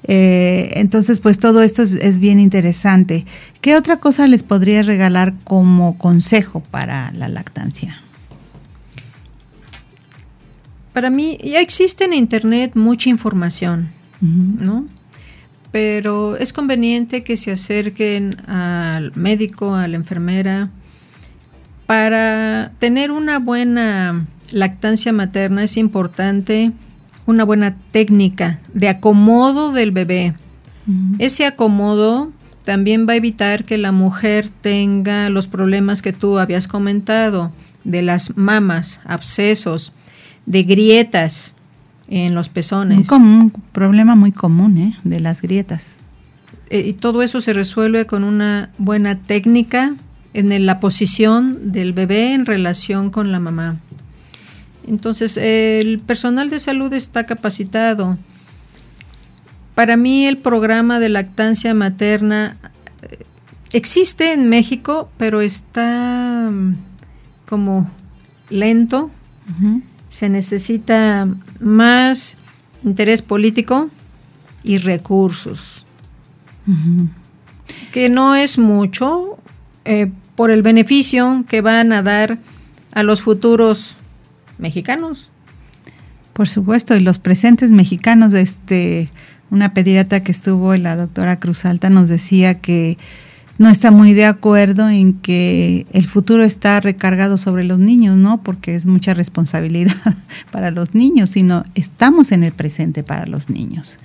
Eh, 0.08 0.70
entonces, 0.74 1.18
pues 1.18 1.38
todo 1.38 1.62
esto 1.62 1.82
es, 1.82 2.18
bien 2.18 2.38
interesante. 2.38 3.24
¿Qué 3.60 3.76
otra 3.76 3.98
cosa 3.98 4.26
les 4.26 4.42
podría 4.42 4.82
regalar 4.82 5.34
como 5.44 5.98
consejo 5.98 6.60
para 6.60 7.10
la 7.12 7.28
lactancia? 7.28 8.00
Para 10.92 11.10
mí 11.10 11.38
ya 11.42 11.60
existe 11.60 12.04
en 12.04 12.14
Internet 12.14 12.72
mucha 12.74 13.10
información, 13.10 13.88
¿no? 14.20 14.86
Pero 15.72 16.36
es 16.36 16.52
conveniente 16.52 17.22
que 17.22 17.36
se 17.36 17.52
acerquen 17.52 18.36
al 18.48 19.14
médico, 19.14 19.74
a 19.74 19.88
la 19.88 19.96
enfermera, 19.96 20.70
para 21.84 22.72
tener 22.78 23.10
una 23.10 23.38
buena 23.38 24.26
lactancia 24.52 25.12
materna 25.12 25.64
es 25.64 25.76
importante 25.76 26.72
una 27.26 27.44
buena 27.44 27.76
técnica 27.90 28.60
de 28.72 28.88
acomodo 28.88 29.72
del 29.72 29.90
bebé. 29.90 30.34
Ese 31.18 31.46
acomodo 31.46 32.30
también 32.64 33.06
va 33.08 33.14
a 33.14 33.16
evitar 33.16 33.64
que 33.64 33.76
la 33.76 33.92
mujer 33.92 34.48
tenga 34.48 35.28
los 35.30 35.48
problemas 35.48 36.00
que 36.00 36.12
tú 36.12 36.38
habías 36.38 36.68
comentado, 36.68 37.50
de 37.84 38.02
las 38.02 38.36
mamas, 38.36 39.00
abscesos, 39.04 39.92
de 40.46 40.62
grietas 40.62 41.54
en 42.08 42.34
los 42.34 42.48
pezones. 42.48 43.10
Un 43.10 43.52
problema 43.72 44.14
muy 44.14 44.32
común, 44.32 44.78
¿eh? 44.78 44.96
De 45.04 45.20
las 45.20 45.42
grietas. 45.42 45.92
Eh, 46.70 46.84
y 46.86 46.92
todo 46.94 47.22
eso 47.22 47.40
se 47.40 47.52
resuelve 47.52 48.06
con 48.06 48.24
una 48.24 48.70
buena 48.78 49.18
técnica 49.18 49.94
en 50.34 50.66
la 50.66 50.80
posición 50.80 51.72
del 51.72 51.92
bebé 51.92 52.34
en 52.34 52.44
relación 52.46 53.10
con 53.10 53.32
la 53.32 53.40
mamá. 53.40 53.76
Entonces, 54.86 55.36
el 55.36 55.98
personal 55.98 56.50
de 56.50 56.60
salud 56.60 56.92
está 56.92 57.26
capacitado. 57.26 58.16
Para 59.74 59.96
mí 59.96 60.26
el 60.26 60.38
programa 60.38 61.00
de 61.00 61.08
lactancia 61.08 61.74
materna 61.74 62.56
eh, 63.02 63.26
existe 63.72 64.32
en 64.32 64.48
México, 64.48 65.10
pero 65.18 65.40
está 65.40 66.48
mm, 66.50 66.76
como 67.44 67.90
lento. 68.48 69.10
Se 70.08 70.28
necesita 70.28 71.28
más 71.60 72.38
interés 72.82 73.22
político 73.22 73.90
y 74.64 74.78
recursos, 74.78 75.86
que 77.92 78.08
no 78.08 78.34
es 78.34 78.58
mucho 78.58 79.38
eh, 79.84 80.10
por 80.34 80.50
el 80.50 80.62
beneficio 80.62 81.44
que 81.48 81.60
van 81.60 81.92
a 81.92 82.02
dar 82.02 82.38
a 82.92 83.02
los 83.04 83.22
futuros 83.22 83.96
mexicanos. 84.58 85.30
Por 86.32 86.48
supuesto, 86.48 86.94
y 86.94 87.00
los 87.00 87.18
presentes 87.18 87.72
mexicanos, 87.72 88.34
este, 88.34 89.10
una 89.50 89.72
pediatra 89.72 90.22
que 90.22 90.32
estuvo, 90.32 90.74
la 90.76 90.96
doctora 90.96 91.38
Cruz 91.38 91.64
Alta, 91.64 91.88
nos 91.88 92.08
decía 92.08 92.60
que 92.60 92.98
no 93.58 93.70
está 93.70 93.90
muy 93.90 94.12
de 94.12 94.26
acuerdo 94.26 94.90
en 94.90 95.14
que 95.14 95.86
el 95.92 96.06
futuro 96.06 96.44
está 96.44 96.78
recargado 96.80 97.38
sobre 97.38 97.64
los 97.64 97.78
niños, 97.78 98.16
¿no? 98.18 98.42
Porque 98.42 98.74
es 98.74 98.84
mucha 98.84 99.14
responsabilidad 99.14 99.96
para 100.50 100.70
los 100.70 100.94
niños, 100.94 101.30
sino 101.30 101.64
estamos 101.74 102.32
en 102.32 102.42
el 102.42 102.52
presente 102.52 103.02
para 103.02 103.24
los 103.26 103.48
niños. 103.48 103.98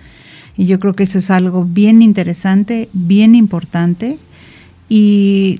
Y 0.56 0.66
yo 0.66 0.80
creo 0.80 0.94
que 0.94 1.04
eso 1.04 1.18
es 1.18 1.32
algo 1.32 1.66
bien 1.66 2.02
interesante, 2.02 2.88
bien 2.94 3.36
importante. 3.36 4.20
Y 4.88 5.60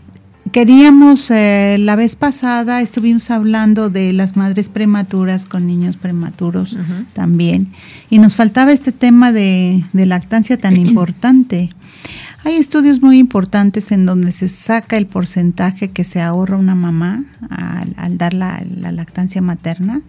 Queríamos, 0.52 1.32
eh, 1.32 1.78
la 1.80 1.96
vez 1.96 2.18
pasada 2.18 2.82
estuvimos 2.82 3.32
hablando 3.32 3.90
de 3.90 4.12
las 4.12 4.36
madres 4.36 4.68
prematuras 4.68 5.46
con 5.46 5.66
niños 5.66 5.96
prematuros 5.96 6.76
también, 7.14 7.72
y 8.10 8.20
nos 8.20 8.36
faltaba 8.36 8.74
este 8.74 8.92
tema 8.92 9.32
de, 9.32 9.82
lactancia 9.94 10.58
tan 10.58 10.76
importante. 10.88 11.70
Hay 12.44 12.56
estudios 12.56 13.02
muy 13.02 13.18
importantes 13.18 13.94
en 13.94 14.06
donde 14.06 14.34
se 14.34 14.50
saca 14.50 14.98
el 14.98 15.08
porcentaje 15.08 15.92
que 15.92 16.04
se 16.04 16.22
ahorra 16.22 16.58
una 16.58 16.76
mamá 16.76 17.24
al, 17.96 18.18
dar 18.18 18.34
la, 18.34 18.62
la, 18.76 18.92
lactancia 18.92 19.42
materna. 19.42 20.02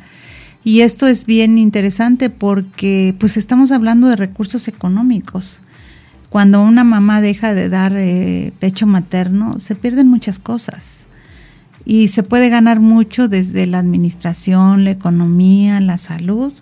Y 0.64 0.80
esto 0.80 1.06
es 1.06 1.24
bien 1.24 1.56
interesante 1.56 2.30
porque 2.30 3.14
pues 3.18 3.36
estamos 3.36 3.70
hablando 3.70 4.08
de 4.08 4.16
recursos 4.16 4.66
económicos 4.66 5.62
cuando 6.32 6.62
una 6.62 6.82
mamá 6.82 7.20
deja 7.20 7.52
de 7.52 7.68
dar 7.68 7.92
eh, 7.94 8.54
pecho 8.58 8.86
materno, 8.86 9.60
se 9.60 9.74
pierden 9.74 10.08
muchas 10.08 10.38
cosas. 10.38 11.04
Y 11.84 12.08
se 12.08 12.22
puede 12.22 12.48
ganar 12.48 12.80
mucho 12.80 13.28
desde 13.28 13.66
la 13.66 13.80
administración, 13.80 14.84
la 14.84 14.92
economía, 14.92 15.78
la 15.82 15.98
salud 15.98 16.54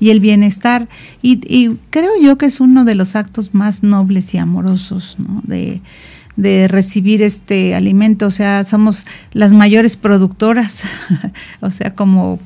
y 0.00 0.08
el 0.08 0.20
bienestar. 0.20 0.88
Y, 1.20 1.76
creo 1.90 2.12
yo 2.22 2.38
que 2.38 2.46
es 2.46 2.58
uno 2.58 2.86
de 2.86 2.94
los 2.94 3.16
actos 3.16 3.52
más 3.52 3.82
nobles 3.82 4.32
y 4.32 4.38
amorosos 4.38 5.18
de 5.44 6.68
recibir 6.68 7.20
este 7.20 7.74
alimento. 7.74 8.28
O 8.28 8.30
sea, 8.30 8.64
somos 8.64 9.04
las 9.34 9.52
mayores 9.52 9.98
productoras. 9.98 10.84
o 11.60 11.68
sea, 11.68 11.94
como 11.94 12.38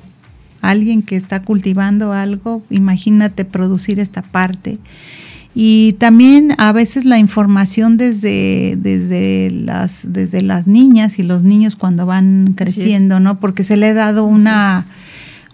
alguien 0.63 1.03
que 1.03 1.15
está 1.15 1.43
cultivando 1.43 2.13
algo, 2.13 2.61
imagínate 2.71 3.45
producir 3.45 4.01
esta 4.01 4.23
parte 4.23 4.81
y 5.55 5.95
también 5.95 6.55
a 6.59 6.73
veces 6.73 7.05
la 7.05 7.19
información 7.19 7.97
desde, 7.97 8.77
desde, 8.79 9.51
las, 9.51 10.07
desde 10.09 10.41
las 10.41 10.67
niñas 10.67 11.19
y 11.19 11.23
los 11.23 11.43
niños 11.43 11.77
cuando 11.77 12.07
van 12.07 12.55
creciendo, 12.57 13.21
¿no? 13.21 13.39
Porque 13.39 13.63
se 13.63 13.77
le 13.77 13.89
ha 13.89 13.95
dado 13.95 14.25
una, 14.25 14.87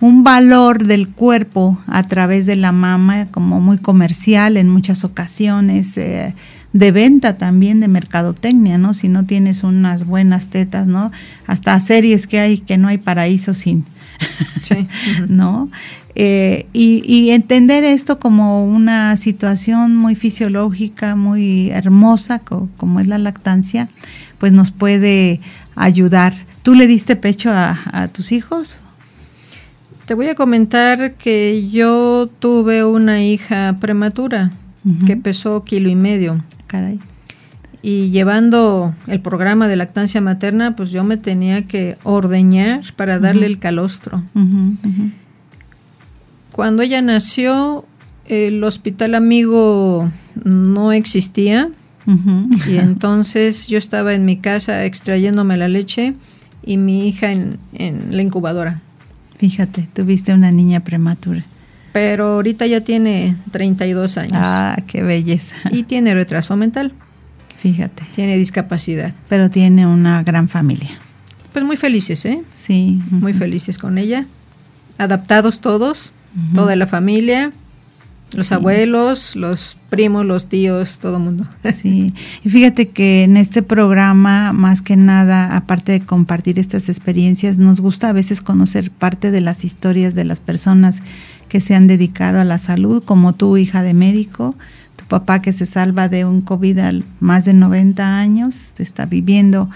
un 0.00 0.22
valor 0.22 0.84
del 0.84 1.08
cuerpo 1.08 1.78
a 1.88 2.04
través 2.04 2.46
de 2.46 2.54
la 2.54 2.70
mama 2.70 3.26
como 3.26 3.60
muy 3.60 3.78
comercial 3.78 4.56
en 4.56 4.68
muchas 4.68 5.04
ocasiones. 5.04 5.96
Eh, 5.98 6.34
de 6.72 6.92
venta 6.92 7.38
también, 7.38 7.80
de 7.80 7.88
mercadotecnia, 7.88 8.78
¿no? 8.78 8.94
Si 8.94 9.08
no 9.08 9.24
tienes 9.24 9.64
unas 9.64 10.04
buenas 10.04 10.48
tetas, 10.48 10.86
¿no? 10.86 11.10
Hasta 11.46 11.80
series 11.80 12.26
que 12.26 12.40
hay 12.40 12.58
que 12.58 12.76
no 12.76 12.88
hay 12.88 12.98
paraíso 12.98 13.54
sin, 13.54 13.84
sí. 14.62 14.86
¿no? 15.28 15.70
Eh, 16.14 16.66
y, 16.72 17.30
entender 17.30 17.84
esto 17.84 18.18
como 18.18 18.64
una 18.64 19.16
situación 19.16 19.94
muy 19.94 20.14
fisiológica, 20.16 21.14
muy 21.14 21.70
hermosa, 21.70 22.40
como 22.40 23.00
es 23.00 23.06
la 23.06 23.18
lactancia, 23.18 23.88
pues 24.38 24.52
nos 24.52 24.70
puede 24.70 25.40
ayudar. 25.76 26.34
¿Tú 26.62 26.74
le 26.74 26.86
diste 26.86 27.16
pecho 27.16 27.50
a, 27.52 28.08
tus 28.12 28.32
hijos? 28.32 28.78
Te 30.06 30.14
voy 30.14 30.28
a 30.28 30.34
comentar 30.34 31.14
que 31.14 31.68
yo 31.70 32.28
tuve 32.38 32.84
una 32.84 33.22
hija 33.22 33.76
prematura 33.80 34.50
que 35.06 35.16
pesó 35.16 35.64
kilo 35.64 35.88
y 35.88 35.96
medio. 35.96 36.42
Caray. 36.66 36.98
Y 37.82 38.10
llevando 38.10 38.94
el 39.06 39.20
programa 39.20 39.68
de 39.68 39.76
lactancia 39.76 40.20
materna, 40.20 40.74
pues 40.74 40.90
yo 40.90 41.04
me 41.04 41.16
tenía 41.16 41.62
que 41.66 41.96
ordeñar 42.02 42.80
para 42.96 43.18
darle 43.18 43.46
el 43.46 43.58
calostro. 43.58 44.22
Cuando 46.58 46.82
ella 46.82 47.00
nació, 47.02 47.86
el 48.26 48.64
hospital 48.64 49.14
amigo 49.14 50.10
no 50.42 50.90
existía 50.90 51.70
y 52.66 52.78
entonces 52.78 53.68
yo 53.68 53.78
estaba 53.78 54.12
en 54.12 54.24
mi 54.24 54.38
casa 54.38 54.84
extrayéndome 54.84 55.56
la 55.56 55.68
leche 55.68 56.14
y 56.66 56.76
mi 56.76 57.06
hija 57.06 57.30
en, 57.30 57.60
la 58.10 58.22
incubadora. 58.22 58.80
Fíjate, 59.36 59.88
tuviste 59.92 60.34
una 60.34 60.50
niña 60.50 60.80
prematura. 60.80 61.44
Pero 61.92 62.34
ahorita 62.34 62.66
ya 62.66 62.80
tiene 62.80 63.36
32 63.52 64.18
años. 64.18 64.32
Ah, 64.34 64.82
qué 64.88 65.04
belleza. 65.04 65.54
Y 65.70 65.84
tiene 65.84 66.12
retraso 66.12 66.56
mental. 66.56 66.92
Fíjate. 67.58 68.02
Tiene 68.16 68.36
discapacidad. 68.36 69.14
Pero 69.28 69.48
tiene 69.48 69.86
una 69.86 70.24
gran 70.24 70.48
familia. 70.48 70.98
pues 71.52 71.64
muy 71.64 71.76
felices, 71.76 72.24
¿eh? 72.24 72.42
Sí. 72.52 73.00
Muy 73.12 73.32
felices 73.32 73.78
con 73.78 73.96
ella. 73.96 74.26
Adaptados 74.98 75.60
todos, 75.60 76.12
toda 76.54 76.76
la 76.76 76.86
familia, 76.86 77.52
los 78.34 78.52
abuelos, 78.52 79.36
los 79.36 79.76
primos, 79.88 80.24
los 80.26 80.48
tíos, 80.48 80.98
todo 80.98 81.16
el 81.16 81.22
mundo. 81.22 81.46
Sí, 81.72 82.12
y 82.44 82.50
fíjate 82.50 82.88
que 82.88 83.24
en 83.24 83.36
este 83.36 83.62
programa, 83.62 84.52
más 84.52 84.82
que 84.82 84.96
nada, 84.96 85.56
aparte 85.56 85.92
de 85.92 86.00
compartir 86.00 86.58
estas 86.58 86.88
experiencias, 86.88 87.58
nos 87.58 87.80
gusta 87.80 88.10
a 88.10 88.12
veces 88.12 88.40
conocer 88.40 88.90
parte 88.90 89.30
de 89.30 89.40
las 89.40 89.64
historias 89.64 90.14
de 90.14 90.24
las 90.24 90.40
personas 90.40 91.02
que 91.48 91.60
se 91.60 91.74
han 91.74 91.86
dedicado 91.86 92.40
a 92.40 92.44
la 92.44 92.58
salud, 92.58 93.02
como 93.02 93.34
tu 93.34 93.56
hija 93.56 93.82
de 93.82 93.94
médico, 93.94 94.54
tu 94.96 95.04
papá 95.06 95.40
que 95.40 95.52
se 95.52 95.66
salva 95.66 96.08
de 96.08 96.24
un 96.24 96.42
COVID 96.42 96.78
a 96.78 96.92
más 97.20 97.44
de 97.44 97.54
90 97.54 98.18
años, 98.18 98.78
está 98.78 99.06
viviendo 99.06 99.70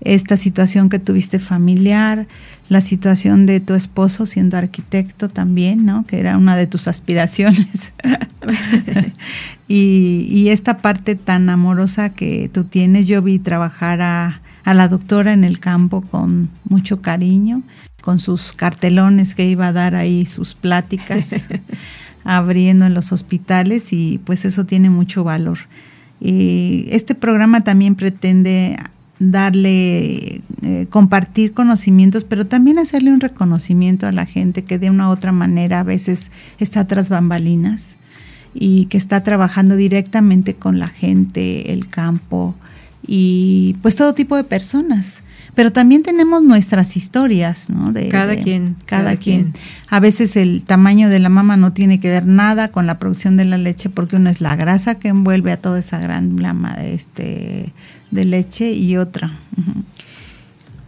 esta 0.00 0.36
situación 0.36 0.88
que 0.88 0.98
tuviste 0.98 1.38
familiar, 1.38 2.28
la 2.68 2.80
situación 2.80 3.46
de 3.46 3.60
tu 3.60 3.74
esposo 3.74 4.26
siendo 4.26 4.56
arquitecto 4.56 5.28
también, 5.28 5.86
¿no? 5.86 6.04
Que 6.04 6.18
era 6.18 6.36
una 6.36 6.56
de 6.56 6.66
tus 6.66 6.88
aspiraciones. 6.88 7.92
y, 9.68 10.48
esta 10.48 10.78
parte 10.78 11.16
tan 11.16 11.48
amorosa 11.50 12.10
que 12.10 12.50
tú 12.52 12.64
tienes, 12.64 13.06
yo 13.06 13.22
vi 13.22 13.38
trabajar 13.38 14.00
a, 14.00 14.40
a 14.64 14.74
la 14.74 14.88
doctora 14.88 15.32
en 15.32 15.44
el 15.44 15.58
campo 15.60 16.00
con 16.02 16.50
mucho 16.64 17.02
cariño, 17.02 17.62
con 18.00 18.18
sus 18.18 18.52
cartelones 18.52 19.34
que 19.34 19.46
iba 19.46 19.68
a 19.68 19.72
dar 19.72 19.94
ahí 19.94 20.26
sus 20.26 20.54
pláticas, 20.54 21.48
abriendo 22.24 22.86
en 22.86 22.94
los 22.94 23.12
hospitales 23.12 23.92
y 23.92 24.18
pues 24.24 24.44
eso 24.44 24.64
tiene 24.64 24.90
mucho 24.90 25.24
valor. 25.24 25.58
Y 26.20 26.86
este 26.90 27.14
programa 27.14 27.62
también 27.62 27.94
pretende 27.94 28.76
darle, 29.18 30.42
eh, 30.62 30.86
compartir 30.90 31.52
conocimientos, 31.52 32.24
pero 32.24 32.46
también 32.46 32.78
hacerle 32.78 33.12
un 33.12 33.20
reconocimiento 33.20 34.06
a 34.06 34.12
la 34.12 34.26
gente 34.26 34.64
que 34.64 34.78
de 34.78 34.90
una 34.90 35.08
u 35.08 35.12
otra 35.12 35.32
manera 35.32 35.80
a 35.80 35.84
veces 35.84 36.30
está 36.58 36.86
tras 36.86 37.08
bambalinas 37.08 37.96
y 38.52 38.86
que 38.86 38.98
está 38.98 39.22
trabajando 39.22 39.76
directamente 39.76 40.54
con 40.54 40.78
la 40.78 40.88
gente, 40.88 41.72
el 41.72 41.88
campo 41.88 42.54
y 43.06 43.76
pues 43.82 43.96
todo 43.96 44.14
tipo 44.14 44.36
de 44.36 44.44
personas. 44.44 45.22
Pero 45.54 45.72
también 45.72 46.02
tenemos 46.02 46.42
nuestras 46.42 46.98
historias, 46.98 47.70
¿no? 47.70 47.90
De, 47.90 48.08
cada 48.08 48.36
quien. 48.36 48.76
Cada, 48.84 49.16
quien. 49.16 49.54
A 49.88 50.00
veces 50.00 50.36
el 50.36 50.66
tamaño 50.66 51.08
de 51.08 51.18
la 51.18 51.30
mama 51.30 51.56
no 51.56 51.72
tiene 51.72 51.98
que 51.98 52.10
ver 52.10 52.26
nada 52.26 52.68
con 52.68 52.86
la 52.86 52.98
producción 52.98 53.38
de 53.38 53.46
la 53.46 53.56
leche 53.56 53.88
porque 53.88 54.16
uno 54.16 54.28
es 54.28 54.42
la 54.42 54.54
grasa 54.54 54.96
que 54.96 55.08
envuelve 55.08 55.52
a 55.52 55.56
toda 55.56 55.78
esa 55.78 55.98
gran 55.98 56.42
lama 56.42 56.74
este, 56.74 57.72
de 58.16 58.24
leche 58.24 58.72
y 58.72 58.96
otra. 58.96 59.38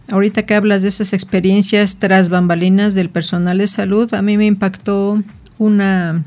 Ahorita 0.09 0.45
que 0.45 0.55
hablas 0.55 0.81
de 0.81 0.89
esas 0.89 1.13
experiencias 1.13 1.97
tras 1.97 2.29
bambalinas 2.29 2.95
del 2.95 3.09
personal 3.09 3.59
de 3.59 3.67
salud, 3.67 4.13
a 4.13 4.21
mí 4.21 4.37
me 4.37 4.47
impactó 4.47 5.23
una 5.59 6.25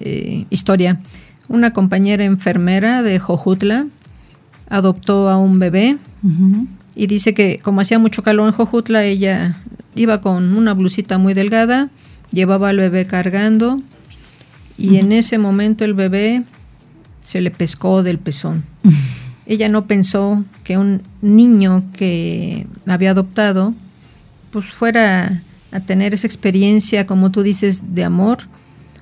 eh, 0.00 0.46
historia. 0.50 1.00
Una 1.48 1.72
compañera 1.72 2.24
enfermera 2.24 3.02
de 3.02 3.18
Jojutla 3.18 3.86
adoptó 4.70 5.28
a 5.28 5.36
un 5.36 5.58
bebé 5.58 5.98
y 6.94 7.06
dice 7.06 7.34
que 7.34 7.58
como 7.62 7.80
hacía 7.80 7.98
mucho 7.98 8.22
calor 8.22 8.46
en 8.46 8.54
Jojutla, 8.54 9.04
ella 9.04 9.56
iba 9.94 10.20
con 10.20 10.56
una 10.56 10.72
blusita 10.72 11.18
muy 11.18 11.34
delgada, 11.34 11.90
llevaba 12.30 12.70
al 12.70 12.78
bebé 12.78 13.06
cargando 13.06 13.80
y 14.78 14.96
en 14.96 15.12
ese 15.12 15.38
momento 15.38 15.84
el 15.84 15.94
bebé 15.94 16.44
se 17.20 17.40
le 17.40 17.50
pescó 17.50 18.02
del 18.02 18.18
pezón. 18.18 18.64
Ella 19.46 19.68
no 19.68 19.86
pensó 19.86 20.44
que 20.62 20.78
un 20.78 21.02
niño 21.20 21.82
que 21.96 22.66
había 22.86 23.10
adoptado 23.10 23.74
pues 24.50 24.66
fuera 24.66 25.42
a 25.72 25.80
tener 25.80 26.14
esa 26.14 26.26
experiencia, 26.26 27.06
como 27.06 27.30
tú 27.30 27.42
dices, 27.42 27.94
de 27.94 28.04
amor. 28.04 28.38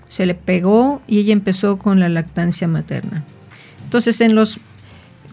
Se 0.08 0.26
le 0.26 0.34
pegó 0.34 1.02
y 1.06 1.18
ella 1.18 1.32
empezó 1.32 1.78
con 1.78 2.00
la 2.00 2.08
lactancia 2.08 2.66
materna. 2.66 3.24
Entonces, 3.84 4.20
en 4.22 4.34
los 4.34 4.58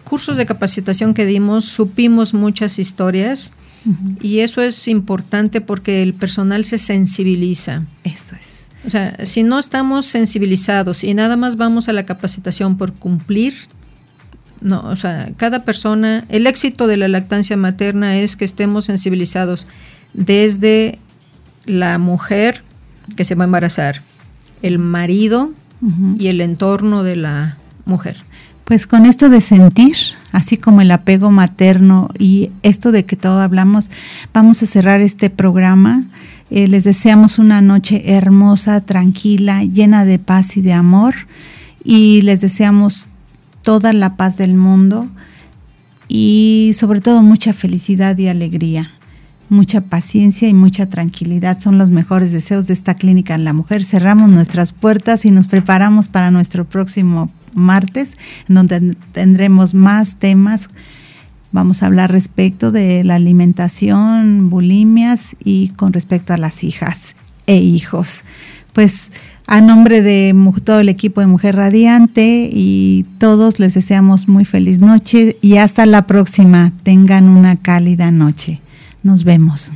cursos 0.04 0.36
de 0.36 0.46
capacitación 0.46 1.14
que 1.14 1.24
dimos, 1.24 1.64
supimos 1.64 2.34
muchas 2.34 2.78
historias 2.78 3.52
y 4.20 4.40
eso 4.40 4.60
es 4.60 4.88
importante 4.88 5.60
porque 5.60 6.02
el 6.02 6.12
personal 6.12 6.64
se 6.64 6.78
sensibiliza. 6.78 7.86
Eso 8.04 8.36
es. 8.36 8.68
O 8.84 8.90
sea, 8.90 9.16
si 9.24 9.42
no 9.42 9.58
estamos 9.58 10.06
sensibilizados 10.06 11.04
y 11.04 11.14
nada 11.14 11.36
más 11.36 11.56
vamos 11.56 11.88
a 11.88 11.92
la 11.92 12.06
capacitación 12.06 12.76
por 12.76 12.92
cumplir, 12.92 13.54
no, 14.60 14.82
o 14.82 14.96
sea, 14.96 15.30
cada 15.36 15.64
persona, 15.64 16.24
el 16.28 16.46
éxito 16.46 16.86
de 16.86 16.96
la 16.96 17.08
lactancia 17.08 17.56
materna 17.56 18.18
es 18.18 18.36
que 18.36 18.44
estemos 18.44 18.86
sensibilizados 18.86 19.66
desde 20.12 20.98
la 21.66 21.98
mujer 21.98 22.62
que 23.16 23.24
se 23.24 23.34
va 23.34 23.44
a 23.44 23.46
embarazar, 23.46 24.02
el 24.62 24.78
marido 24.78 25.50
y 26.18 26.28
el 26.28 26.42
entorno 26.42 27.02
de 27.02 27.16
la 27.16 27.56
mujer. 27.86 28.16
Pues 28.64 28.86
con 28.86 29.06
esto 29.06 29.30
de 29.30 29.40
sentir, 29.40 29.96
así 30.30 30.56
como 30.56 30.80
el 30.82 30.90
apego 30.90 31.30
materno 31.30 32.10
y 32.18 32.50
esto 32.62 32.92
de 32.92 33.04
que 33.04 33.16
todo 33.16 33.40
hablamos, 33.40 33.90
vamos 34.32 34.62
a 34.62 34.66
cerrar 34.66 35.00
este 35.00 35.30
programa. 35.30 36.04
Eh, 36.50 36.68
les 36.68 36.84
deseamos 36.84 37.38
una 37.38 37.62
noche 37.62 38.14
hermosa, 38.14 38.82
tranquila, 38.82 39.64
llena 39.64 40.04
de 40.04 40.18
paz 40.18 40.56
y 40.56 40.60
de 40.60 40.72
amor 40.72 41.14
y 41.82 42.22
les 42.22 42.42
deseamos 42.42 43.08
toda 43.62 43.92
la 43.92 44.16
paz 44.16 44.36
del 44.36 44.54
mundo 44.54 45.08
y 46.08 46.72
sobre 46.74 47.00
todo 47.00 47.22
mucha 47.22 47.52
felicidad 47.52 48.18
y 48.18 48.28
alegría, 48.28 48.90
mucha 49.48 49.80
paciencia 49.80 50.48
y 50.48 50.54
mucha 50.54 50.88
tranquilidad. 50.88 51.60
Son 51.60 51.78
los 51.78 51.90
mejores 51.90 52.32
deseos 52.32 52.66
de 52.66 52.74
esta 52.74 52.94
clínica 52.94 53.34
en 53.34 53.44
la 53.44 53.52
mujer. 53.52 53.84
Cerramos 53.84 54.28
nuestras 54.28 54.72
puertas 54.72 55.24
y 55.24 55.30
nos 55.30 55.46
preparamos 55.46 56.08
para 56.08 56.30
nuestro 56.30 56.64
próximo 56.64 57.30
martes, 57.54 58.16
donde 58.48 58.96
tendremos 59.12 59.74
más 59.74 60.16
temas. 60.16 60.70
Vamos 61.52 61.82
a 61.82 61.86
hablar 61.86 62.10
respecto 62.12 62.70
de 62.72 63.04
la 63.04 63.16
alimentación, 63.16 64.50
bulimias 64.50 65.36
y 65.44 65.68
con 65.70 65.92
respecto 65.92 66.32
a 66.32 66.38
las 66.38 66.64
hijas 66.64 67.16
e 67.46 67.56
hijos. 67.56 68.22
Pues 68.72 69.10
a 69.50 69.60
nombre 69.60 70.00
de 70.00 70.32
todo 70.62 70.78
el 70.78 70.88
equipo 70.88 71.20
de 71.20 71.26
Mujer 71.26 71.56
Radiante 71.56 72.48
y 72.52 73.04
todos 73.18 73.58
les 73.58 73.74
deseamos 73.74 74.28
muy 74.28 74.44
feliz 74.44 74.78
noche 74.78 75.36
y 75.42 75.56
hasta 75.56 75.86
la 75.86 76.06
próxima. 76.06 76.72
Tengan 76.84 77.28
una 77.28 77.56
cálida 77.56 78.12
noche. 78.12 78.60
Nos 79.02 79.24
vemos. 79.24 79.72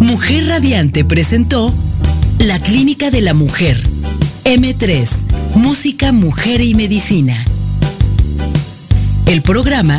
Mujer 0.00 0.46
Radiante 0.46 1.02
presentó 1.02 1.72
La 2.40 2.58
Clínica 2.58 3.10
de 3.10 3.22
la 3.22 3.32
Mujer. 3.32 3.82
M3, 4.44 5.24
Música, 5.54 6.12
Mujer 6.12 6.60
y 6.60 6.74
Medicina. 6.74 7.42
El 9.24 9.40
programa 9.40 9.98